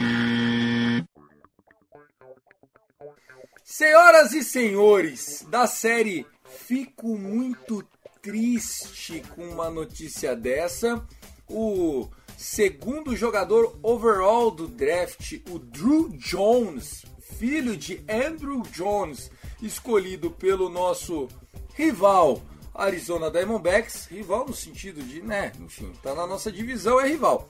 Senhoras 3.74 4.34
e 4.34 4.44
senhores, 4.44 5.46
da 5.48 5.66
série 5.66 6.26
Fico 6.44 7.18
muito 7.18 7.82
triste 8.22 9.24
com 9.34 9.48
uma 9.48 9.70
notícia 9.70 10.36
dessa. 10.36 11.02
O 11.50 12.10
segundo 12.38 13.16
jogador 13.16 13.80
overall 13.82 14.52
do 14.52 14.68
draft, 14.68 15.40
o 15.50 15.58
Drew 15.58 16.10
Jones, 16.10 17.06
filho 17.40 17.78
de 17.78 18.04
Andrew 18.10 18.62
Jones, 18.74 19.32
escolhido 19.62 20.30
pelo 20.32 20.68
nosso 20.68 21.30
rival 21.74 22.42
Arizona 22.76 23.32
Diamondbacks, 23.32 24.06
rival 24.08 24.46
no 24.46 24.54
sentido 24.54 25.02
de, 25.02 25.22
né, 25.22 25.54
enfim, 25.62 25.94
tá 26.04 26.14
na 26.14 26.28
nossa 26.28 26.52
divisão, 26.52 27.00
é 27.00 27.08
rival. 27.08 27.48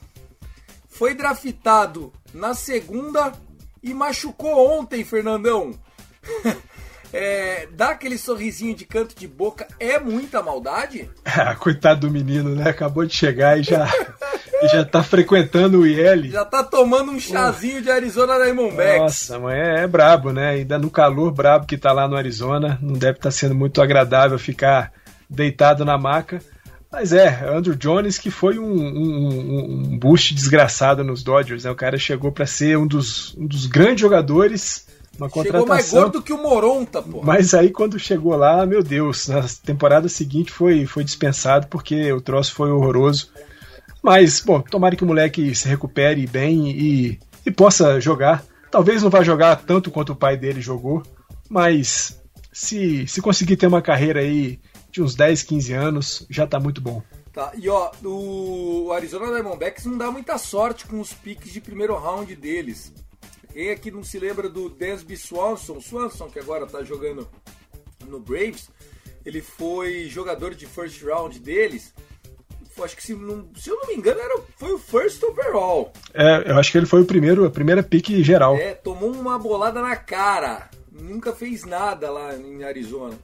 Foi 0.87 1.15
draftado 1.15 2.13
na 2.31 2.53
segunda 2.53 3.33
e 3.81 3.91
machucou 3.91 4.69
ontem, 4.69 5.03
Fernandão. 5.03 5.73
É, 7.13 7.67
dá 7.73 7.89
aquele 7.89 8.17
sorrisinho 8.17 8.73
de 8.73 8.85
canto 8.85 9.13
de 9.13 9.27
boca 9.27 9.67
é 9.79 9.99
muita 9.99 10.41
maldade? 10.41 11.09
Ah, 11.25 11.55
coitado 11.55 12.01
do 12.01 12.11
menino, 12.11 12.55
né? 12.55 12.69
Acabou 12.69 13.05
de 13.05 13.15
chegar 13.15 13.57
e 13.57 13.63
já, 13.63 13.87
e 14.61 14.67
já 14.67 14.83
tá 14.83 15.01
frequentando 15.01 15.79
o 15.79 15.87
IL. 15.87 16.29
Já 16.29 16.43
tá 16.43 16.63
tomando 16.63 17.11
um 17.11 17.19
chazinho 17.19 17.81
de 17.81 17.89
Arizona 17.89 18.35
Diamondbacks. 18.35 18.99
Nossa, 18.99 19.39
mas 19.39 19.55
é, 19.55 19.83
é 19.83 19.87
brabo, 19.87 20.31
né? 20.33 20.49
Ainda 20.49 20.77
no 20.77 20.89
calor 20.89 21.31
brabo 21.31 21.65
que 21.65 21.77
tá 21.77 21.91
lá 21.93 22.07
no 22.07 22.17
Arizona, 22.17 22.77
não 22.81 22.93
deve 22.93 23.17
estar 23.17 23.31
sendo 23.31 23.55
muito 23.55 23.81
agradável 23.81 24.37
ficar 24.37 24.91
deitado 25.29 25.85
na 25.85 25.97
maca. 25.97 26.41
Mas 26.91 27.13
é, 27.13 27.45
Andrew 27.47 27.75
Jones 27.75 28.17
que 28.17 28.29
foi 28.29 28.59
um, 28.59 28.73
um, 28.73 29.93
um 29.93 29.97
boost 29.97 30.35
desgraçado 30.35 31.03
nos 31.03 31.23
Dodgers, 31.23 31.63
né? 31.63 31.71
O 31.71 31.75
cara 31.75 31.97
chegou 31.97 32.31
para 32.31 32.45
ser 32.45 32.77
um 32.77 32.85
dos, 32.85 33.33
um 33.37 33.47
dos 33.47 33.65
grandes 33.65 34.01
jogadores, 34.01 34.85
uma 35.21 35.29
Chegou 35.29 35.65
mais 35.65 35.85
contratação. 35.85 36.01
gordo 36.01 36.21
que 36.21 36.33
o 36.33 36.41
Moronta, 36.41 37.01
pô. 37.01 37.21
Mas 37.23 37.53
aí 37.53 37.69
quando 37.69 37.99
chegou 37.99 38.35
lá, 38.35 38.65
meu 38.65 38.81
Deus, 38.81 39.27
na 39.27 39.45
temporada 39.63 40.09
seguinte 40.09 40.51
foi, 40.51 40.85
foi 40.85 41.03
dispensado 41.03 41.67
porque 41.67 42.11
o 42.11 42.19
troço 42.19 42.53
foi 42.53 42.71
horroroso. 42.71 43.31
Mas, 44.01 44.39
bom, 44.41 44.61
tomara 44.61 44.95
que 44.95 45.03
o 45.03 45.07
moleque 45.07 45.53
se 45.53 45.67
recupere 45.67 46.25
bem 46.25 46.71
e, 46.71 47.19
e 47.45 47.51
possa 47.51 47.99
jogar. 48.01 48.43
Talvez 48.71 49.03
não 49.03 49.11
vá 49.11 49.21
jogar 49.21 49.57
tanto 49.57 49.91
quanto 49.91 50.13
o 50.13 50.15
pai 50.15 50.35
dele 50.35 50.59
jogou, 50.59 51.03
mas 51.47 52.19
se, 52.51 53.05
se 53.05 53.21
conseguir 53.21 53.57
ter 53.57 53.67
uma 53.67 53.81
carreira 53.81 54.21
aí 54.21 54.59
de 54.89 55.03
uns 55.03 55.13
10, 55.13 55.43
15 55.43 55.73
anos, 55.73 56.25
já 56.29 56.47
tá 56.47 56.59
muito 56.59 56.81
bom. 56.81 57.03
Tá, 57.31 57.51
e 57.55 57.69
ó, 57.69 57.91
o 58.03 58.91
Arizona 58.91 59.27
Diamondbacks 59.27 59.85
não 59.85 59.97
dá 59.97 60.09
muita 60.09 60.37
sorte 60.37 60.85
com 60.85 60.99
os 60.99 61.13
piques 61.13 61.53
de 61.53 61.61
primeiro 61.61 61.95
round 61.95 62.33
deles. 62.35 62.91
Quem 63.53 63.69
aqui 63.69 63.91
não 63.91 64.03
se 64.03 64.17
lembra 64.17 64.49
do 64.49 64.69
Dansby 64.69 65.17
Swanson, 65.17 65.79
Swanson 65.81 66.29
que 66.29 66.39
agora 66.39 66.65
tá 66.65 66.83
jogando 66.83 67.27
no 68.07 68.19
Braves, 68.19 68.69
ele 69.25 69.41
foi 69.41 70.07
jogador 70.07 70.55
de 70.55 70.65
first 70.65 71.03
round 71.03 71.39
deles. 71.39 71.93
Acho 72.81 72.95
que 72.95 73.03
se, 73.03 73.13
não, 73.13 73.47
se 73.55 73.69
eu 73.69 73.75
não 73.75 73.87
me 73.87 73.95
engano 73.95 74.19
era, 74.19 74.41
foi 74.57 74.71
o 74.71 74.77
first 74.79 75.21
overall. 75.21 75.93
É, 76.13 76.49
eu 76.49 76.57
acho 76.57 76.71
que 76.71 76.77
ele 76.77 76.87
foi 76.87 77.01
o 77.01 77.05
primeiro, 77.05 77.45
a 77.45 77.49
primeira 77.49 77.83
pique 77.83 78.23
geral. 78.23 78.55
É, 78.55 78.73
tomou 78.73 79.11
uma 79.11 79.37
bolada 79.37 79.81
na 79.81 79.95
cara. 79.95 80.69
Nunca 80.91 81.33
fez 81.33 81.63
nada 81.63 82.09
lá 82.09 82.35
em 82.35 82.63
Arizona. 82.63 83.15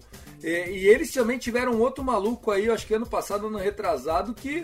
E, 0.44 0.48
e 0.50 0.88
eles 0.88 1.12
também 1.12 1.40
tiveram 1.40 1.80
outro 1.80 2.04
maluco 2.04 2.52
aí, 2.52 2.70
acho 2.70 2.86
que 2.86 2.94
ano 2.94 3.08
passado, 3.08 3.48
ano 3.48 3.58
retrasado, 3.58 4.34
que 4.34 4.64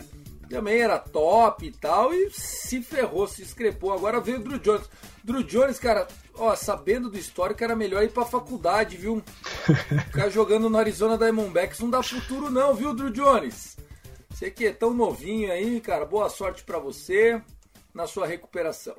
também 0.50 0.80
era 0.80 1.00
top 1.00 1.66
e 1.66 1.72
tal, 1.72 2.14
e 2.14 2.30
se 2.32 2.82
ferrou, 2.82 3.28
se 3.28 3.42
escrepou. 3.42 3.94
Agora 3.94 4.20
veio 4.20 4.40
o 4.40 4.44
Drew 4.44 4.60
Jones. 4.60 4.90
Drew 5.24 5.44
Jones, 5.44 5.80
cara, 5.80 6.08
ó, 6.36 6.56
sabendo 6.56 7.10
do 7.10 7.18
histórico, 7.18 7.64
era 7.64 7.76
melhor 7.76 8.04
ir 8.04 8.12
pra 8.12 8.26
faculdade, 8.26 8.98
viu? 8.98 9.24
Ficar 10.06 10.30
jogando 10.30 10.70
no 10.70 10.78
Arizona 10.78 11.18
Diamondbacks 11.18 11.80
não 11.80 11.90
dá 11.90 12.04
futuro 12.04 12.50
não, 12.50 12.74
viu, 12.74 12.94
Drew 12.94 13.10
Jones? 13.10 13.78
Você 14.30 14.52
que 14.52 14.66
é 14.66 14.74
tão 14.74 14.94
novinho 14.94 15.52
aí, 15.52 15.80
cara, 15.80 16.06
boa 16.06 16.30
sorte 16.30 16.64
pra 16.64 16.80
você 16.80 17.42
na 17.94 18.08
sua 18.08 18.26
recuperação. 18.26 18.96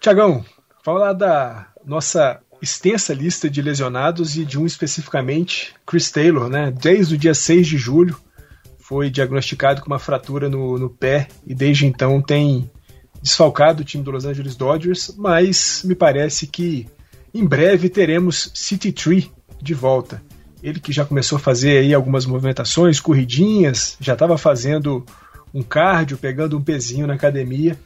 Tiagão, 0.00 0.44
falar 0.84 1.14
da 1.14 1.72
nossa 1.84 2.40
extensa 2.60 3.12
lista 3.12 3.50
de 3.50 3.60
lesionados 3.60 4.36
e 4.36 4.44
de 4.44 4.58
um 4.58 4.66
especificamente, 4.66 5.74
Chris 5.86 6.10
Taylor, 6.10 6.48
né? 6.48 6.70
Desde 6.70 7.14
o 7.14 7.18
dia 7.18 7.34
6 7.34 7.66
de 7.66 7.76
julho 7.76 8.16
foi 8.86 9.10
diagnosticado 9.10 9.80
com 9.80 9.88
uma 9.88 9.98
fratura 9.98 10.48
no, 10.48 10.78
no 10.78 10.88
pé 10.88 11.26
e 11.44 11.52
desde 11.52 11.86
então 11.86 12.22
tem 12.22 12.70
desfalcado 13.20 13.82
o 13.82 13.84
time 13.84 14.04
do 14.04 14.12
Los 14.12 14.24
Angeles 14.24 14.54
Dodgers, 14.54 15.12
mas 15.18 15.82
me 15.84 15.96
parece 15.96 16.46
que 16.46 16.86
em 17.34 17.44
breve 17.44 17.88
teremos 17.88 18.52
City 18.54 18.92
Tree 18.92 19.32
de 19.60 19.74
volta. 19.74 20.22
Ele 20.62 20.78
que 20.78 20.92
já 20.92 21.04
começou 21.04 21.34
a 21.34 21.40
fazer 21.40 21.78
aí 21.78 21.92
algumas 21.92 22.26
movimentações, 22.26 23.00
corridinhas, 23.00 23.96
já 24.00 24.12
estava 24.12 24.38
fazendo 24.38 25.04
um 25.52 25.62
cardio, 25.62 26.16
pegando 26.16 26.56
um 26.56 26.62
pezinho 26.62 27.08
na 27.08 27.14
academia 27.14 27.76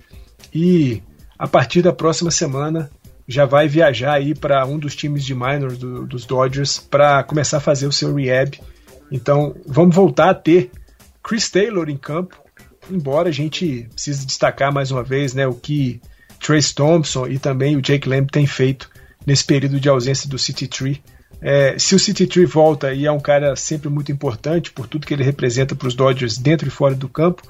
e 0.52 1.02
a 1.38 1.48
partir 1.48 1.80
da 1.80 1.94
próxima 1.94 2.30
semana 2.30 2.90
já 3.26 3.46
vai 3.46 3.66
viajar 3.66 4.12
aí 4.12 4.34
para 4.34 4.66
um 4.66 4.78
dos 4.78 4.94
times 4.94 5.24
de 5.24 5.34
minors 5.34 5.78
do, 5.78 6.06
dos 6.06 6.26
Dodgers 6.26 6.78
para 6.78 7.22
começar 7.22 7.56
a 7.56 7.60
fazer 7.60 7.86
o 7.86 7.92
seu 7.92 8.14
rehab. 8.14 8.60
Então 9.10 9.56
vamos 9.66 9.96
voltar 9.96 10.28
a 10.28 10.34
ter 10.34 10.70
Chris 11.22 11.48
Taylor 11.48 11.88
em 11.88 11.96
campo, 11.96 12.37
embora 12.90 13.28
a 13.28 13.33
gente 13.33 13.88
precise 13.92 14.26
destacar 14.26 14.72
mais 14.72 14.90
uma 14.90 15.02
vez 15.02 15.35
né, 15.35 15.46
o 15.46 15.54
que 15.54 16.00
Trace 16.40 16.74
Thompson 16.74 17.26
e 17.26 17.38
também 17.38 17.76
o 17.76 17.83
Jake 17.83 18.09
Lamb 18.09 18.30
têm 18.30 18.46
feito 18.46 18.90
nesse 19.26 19.44
período 19.44 19.78
de 19.78 19.88
ausência 19.88 20.28
do 20.28 20.38
City 20.38 20.66
Tree. 20.66 21.02
É, 21.42 21.78
se 21.78 21.94
o 21.94 21.98
City 21.98 22.26
Tree 22.26 22.46
volta 22.46 22.92
e 22.92 23.06
é 23.06 23.12
um 23.12 23.20
cara 23.20 23.54
sempre 23.56 23.88
muito 23.88 24.11
importante 24.11 24.70
por 24.70 24.87
tudo 24.87 25.06
que 25.06 25.14
ele 25.14 25.22
representa 25.22 25.74
para 25.74 25.88
os 25.88 25.94
Dodgers 25.94 26.38
dentro 26.38 26.68
e 26.68 26.70
fora 26.70 26.94
do 26.94 27.09
campo, 27.09 27.42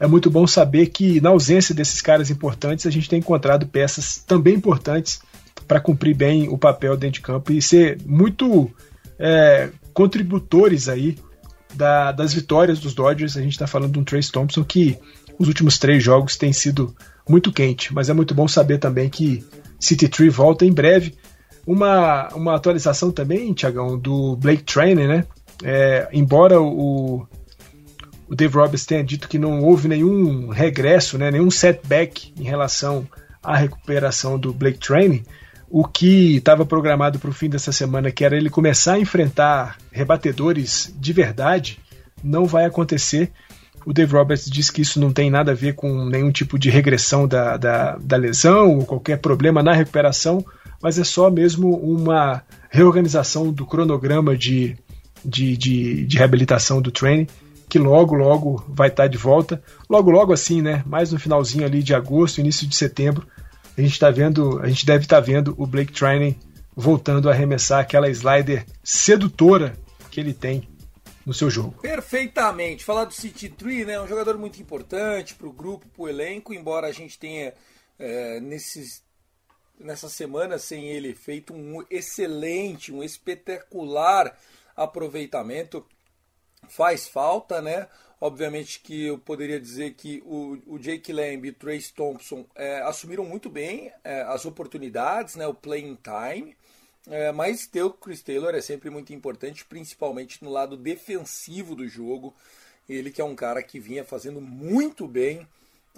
é 0.00 0.06
muito 0.06 0.30
bom 0.30 0.46
saber 0.46 0.86
que 0.86 1.20
na 1.20 1.30
ausência 1.30 1.74
desses 1.74 2.00
caras 2.00 2.30
importantes 2.30 2.86
a 2.86 2.90
gente 2.90 3.08
tem 3.08 3.18
encontrado 3.18 3.66
peças 3.66 4.22
também 4.26 4.54
importantes 4.54 5.20
para 5.66 5.80
cumprir 5.80 6.14
bem 6.14 6.48
o 6.48 6.56
papel 6.56 6.96
dentro 6.96 7.14
de 7.14 7.20
campo 7.20 7.52
e 7.52 7.60
ser 7.60 7.98
muito 8.06 8.70
é, 9.18 9.70
contributores 9.92 10.88
aí 10.88 11.18
da, 11.74 12.12
das 12.12 12.32
vitórias 12.32 12.78
dos 12.78 12.94
Dodgers. 12.94 13.36
A 13.36 13.40
gente 13.40 13.52
está 13.52 13.66
falando 13.66 13.92
de 13.92 13.98
um 13.98 14.04
Trace 14.04 14.30
Thompson 14.32 14.64
que 14.64 14.98
os 15.38 15.48
últimos 15.48 15.78
três 15.78 16.02
jogos 16.02 16.36
tem 16.36 16.52
sido 16.52 16.94
muito 17.28 17.52
quente, 17.52 17.92
mas 17.94 18.08
é 18.08 18.12
muito 18.12 18.34
bom 18.34 18.48
saber 18.48 18.78
também 18.78 19.08
que 19.08 19.44
City 19.78 20.08
Tree 20.08 20.28
volta 20.28 20.64
em 20.64 20.72
breve. 20.72 21.14
Uma, 21.66 22.28
uma 22.28 22.54
atualização 22.54 23.10
também, 23.10 23.52
Tiagão, 23.52 23.98
do 23.98 24.36
Blake 24.36 24.62
Trainer, 24.62 25.06
né? 25.06 25.24
É, 25.62 26.08
embora 26.12 26.60
o, 26.60 27.26
o 28.28 28.34
Dave 28.34 28.54
Roberts 28.54 28.86
tenha 28.86 29.02
dito 29.02 29.28
que 29.28 29.38
não 29.38 29.62
houve 29.62 29.88
nenhum 29.88 30.48
regresso, 30.48 31.18
né, 31.18 31.30
nenhum 31.30 31.50
setback 31.50 32.32
em 32.38 32.44
relação 32.44 33.06
à 33.42 33.56
recuperação 33.56 34.38
do 34.38 34.52
Blake 34.52 34.78
Trainer, 34.78 35.22
o 35.70 35.84
que 35.84 36.36
estava 36.36 36.64
programado 36.64 37.18
para 37.18 37.30
o 37.30 37.32
fim 37.32 37.48
dessa 37.48 37.72
semana, 37.72 38.10
que 38.10 38.24
era 38.24 38.36
ele 38.36 38.48
começar 38.48 38.94
a 38.94 39.00
enfrentar 39.00 39.76
rebatedores 39.92 40.94
de 40.98 41.12
verdade, 41.12 41.78
não 42.22 42.46
vai 42.46 42.64
acontecer. 42.64 43.30
O 43.84 43.92
Dave 43.92 44.12
Roberts 44.12 44.50
disse 44.50 44.72
que 44.72 44.82
isso 44.82 44.98
não 44.98 45.12
tem 45.12 45.30
nada 45.30 45.52
a 45.52 45.54
ver 45.54 45.74
com 45.74 46.04
nenhum 46.06 46.32
tipo 46.32 46.58
de 46.58 46.70
regressão 46.70 47.28
da, 47.28 47.56
da, 47.56 47.96
da 47.96 48.16
lesão 48.16 48.78
ou 48.78 48.86
qualquer 48.86 49.18
problema 49.18 49.62
na 49.62 49.72
recuperação, 49.72 50.44
mas 50.82 50.98
é 50.98 51.04
só 51.04 51.30
mesmo 51.30 51.76
uma 51.76 52.42
reorganização 52.70 53.52
do 53.52 53.66
cronograma 53.66 54.36
de, 54.36 54.76
de, 55.24 55.56
de, 55.56 56.06
de 56.06 56.18
reabilitação 56.18 56.80
do 56.80 56.90
training, 56.90 57.26
que 57.68 57.78
logo, 57.78 58.14
logo 58.14 58.64
vai 58.68 58.88
estar 58.88 59.06
de 59.06 59.18
volta. 59.18 59.62
Logo, 59.88 60.10
logo 60.10 60.32
assim, 60.32 60.62
né? 60.62 60.82
Mais 60.86 61.12
no 61.12 61.18
finalzinho 61.18 61.64
ali 61.64 61.82
de 61.82 61.94
agosto, 61.94 62.40
início 62.40 62.66
de 62.66 62.74
setembro, 62.74 63.26
a 63.78 63.80
gente 63.80 63.98
tá 63.98 64.10
vendo, 64.10 64.58
a 64.60 64.68
gente 64.68 64.84
deve 64.84 65.04
estar 65.04 65.16
tá 65.16 65.20
vendo 65.20 65.54
o 65.56 65.64
Blake 65.64 65.92
Trinan 65.92 66.34
voltando 66.74 67.28
a 67.28 67.32
arremessar 67.32 67.80
aquela 67.80 68.08
slider 68.08 68.66
sedutora 68.82 69.76
que 70.10 70.18
ele 70.18 70.34
tem 70.34 70.68
no 71.24 71.32
seu 71.32 71.48
jogo. 71.48 71.80
Perfeitamente. 71.80 72.84
Falar 72.84 73.04
do 73.04 73.14
City 73.14 73.48
Tree, 73.48 73.84
né? 73.84 73.92
É 73.92 74.00
um 74.00 74.08
jogador 74.08 74.36
muito 74.36 74.60
importante 74.60 75.34
para 75.34 75.46
o 75.46 75.52
grupo, 75.52 75.86
para 75.88 76.02
o 76.02 76.08
elenco, 76.08 76.52
embora 76.52 76.88
a 76.88 76.92
gente 76.92 77.18
tenha 77.18 77.54
é, 77.98 78.40
nesses, 78.40 79.04
nessa 79.78 80.08
semana 80.08 80.58
sem 80.58 80.88
ele 80.88 81.14
feito 81.14 81.54
um 81.54 81.84
excelente, 81.88 82.92
um 82.92 83.04
espetacular 83.04 84.36
aproveitamento. 84.76 85.86
Faz 86.68 87.06
falta, 87.06 87.62
né? 87.62 87.86
Obviamente 88.20 88.80
que 88.80 89.06
eu 89.06 89.16
poderia 89.16 89.60
dizer 89.60 89.94
que 89.94 90.20
o, 90.26 90.58
o 90.66 90.78
Jake 90.78 91.12
Lamb 91.12 91.46
e 91.46 91.50
o 91.50 91.54
Trace 91.54 91.92
Thompson 91.92 92.44
é, 92.54 92.80
assumiram 92.82 93.24
muito 93.24 93.48
bem 93.48 93.92
é, 94.02 94.22
as 94.22 94.44
oportunidades, 94.44 95.36
né? 95.36 95.46
O 95.46 95.54
playing 95.54 95.96
time. 96.02 96.56
É, 97.06 97.30
mas 97.30 97.66
ter 97.66 97.82
o 97.82 97.90
Chris 97.90 98.20
Taylor 98.22 98.54
é 98.54 98.60
sempre 98.60 98.90
muito 98.90 99.14
importante, 99.14 99.64
principalmente 99.64 100.42
no 100.42 100.50
lado 100.50 100.76
defensivo 100.76 101.76
do 101.76 101.86
jogo. 101.88 102.34
Ele 102.88 103.10
que 103.10 103.20
é 103.20 103.24
um 103.24 103.36
cara 103.36 103.62
que 103.62 103.78
vinha 103.78 104.04
fazendo 104.04 104.40
muito 104.40 105.06
bem 105.06 105.46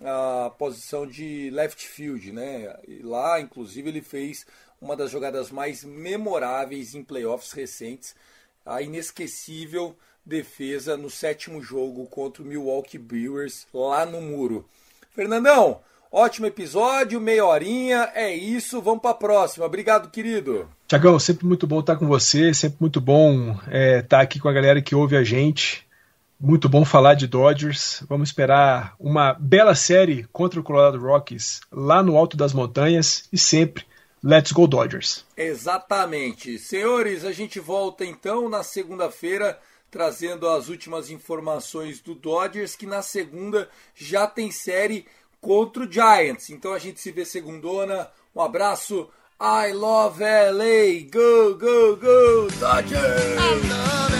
a 0.02 0.50
posição 0.50 1.06
de 1.06 1.50
left 1.50 1.86
field, 1.86 2.32
né? 2.32 2.78
E 2.86 3.02
lá, 3.02 3.40
inclusive, 3.40 3.88
ele 3.88 4.02
fez 4.02 4.46
uma 4.80 4.96
das 4.96 5.10
jogadas 5.10 5.50
mais 5.50 5.84
memoráveis 5.84 6.94
em 6.94 7.02
playoffs 7.02 7.52
recentes, 7.52 8.14
a 8.64 8.82
inesquecível 8.82 9.96
defesa 10.24 10.96
no 10.96 11.10
sétimo 11.10 11.62
jogo 11.62 12.06
contra 12.06 12.42
o 12.42 12.46
Milwaukee 12.46 12.98
Brewers 12.98 13.66
lá 13.72 14.04
no 14.04 14.20
muro. 14.20 14.68
Fernandão, 15.14 15.80
Ótimo 16.12 16.46
episódio, 16.46 17.20
meia 17.20 17.46
horinha, 17.46 18.10
é 18.14 18.34
isso, 18.34 18.82
vamos 18.82 19.00
para 19.00 19.12
a 19.12 19.14
próxima. 19.14 19.64
Obrigado, 19.64 20.10
querido. 20.10 20.68
Tiagão, 20.88 21.16
sempre 21.20 21.46
muito 21.46 21.68
bom 21.68 21.78
estar 21.78 21.94
com 21.94 22.08
você, 22.08 22.52
sempre 22.52 22.78
muito 22.80 23.00
bom 23.00 23.56
é, 23.68 24.00
estar 24.00 24.20
aqui 24.20 24.40
com 24.40 24.48
a 24.48 24.52
galera 24.52 24.82
que 24.82 24.92
ouve 24.92 25.16
a 25.16 25.22
gente. 25.22 25.86
Muito 26.40 26.68
bom 26.68 26.84
falar 26.84 27.14
de 27.14 27.28
Dodgers. 27.28 28.02
Vamos 28.08 28.30
esperar 28.30 28.96
uma 28.98 29.34
bela 29.34 29.76
série 29.76 30.26
contra 30.32 30.58
o 30.58 30.64
Colorado 30.64 30.98
Rockies 30.98 31.60
lá 31.70 32.02
no 32.02 32.16
alto 32.16 32.36
das 32.36 32.52
montanhas 32.52 33.28
e 33.32 33.38
sempre 33.38 33.84
Let's 34.22 34.50
Go 34.50 34.66
Dodgers. 34.66 35.24
Exatamente. 35.36 36.58
Senhores, 36.58 37.24
a 37.24 37.30
gente 37.30 37.60
volta 37.60 38.04
então 38.04 38.48
na 38.48 38.64
segunda-feira 38.64 39.56
trazendo 39.90 40.48
as 40.48 40.68
últimas 40.68 41.10
informações 41.10 42.00
do 42.00 42.14
Dodgers, 42.14 42.76
que 42.76 42.86
na 42.86 43.02
segunda 43.02 43.68
já 43.94 44.26
tem 44.26 44.50
série 44.50 45.06
contra 45.40 45.84
o 45.84 45.90
Giants. 45.90 46.50
Então 46.50 46.72
a 46.72 46.78
gente 46.78 47.00
se 47.00 47.10
vê 47.10 47.24
segundona. 47.24 48.10
Um 48.34 48.40
abraço. 48.40 49.08
I 49.40 49.72
love 49.72 50.22
LA. 50.22 51.08
Go, 51.10 51.54
go, 51.54 51.96
go, 51.96 52.48
Dodgers! 52.58 54.19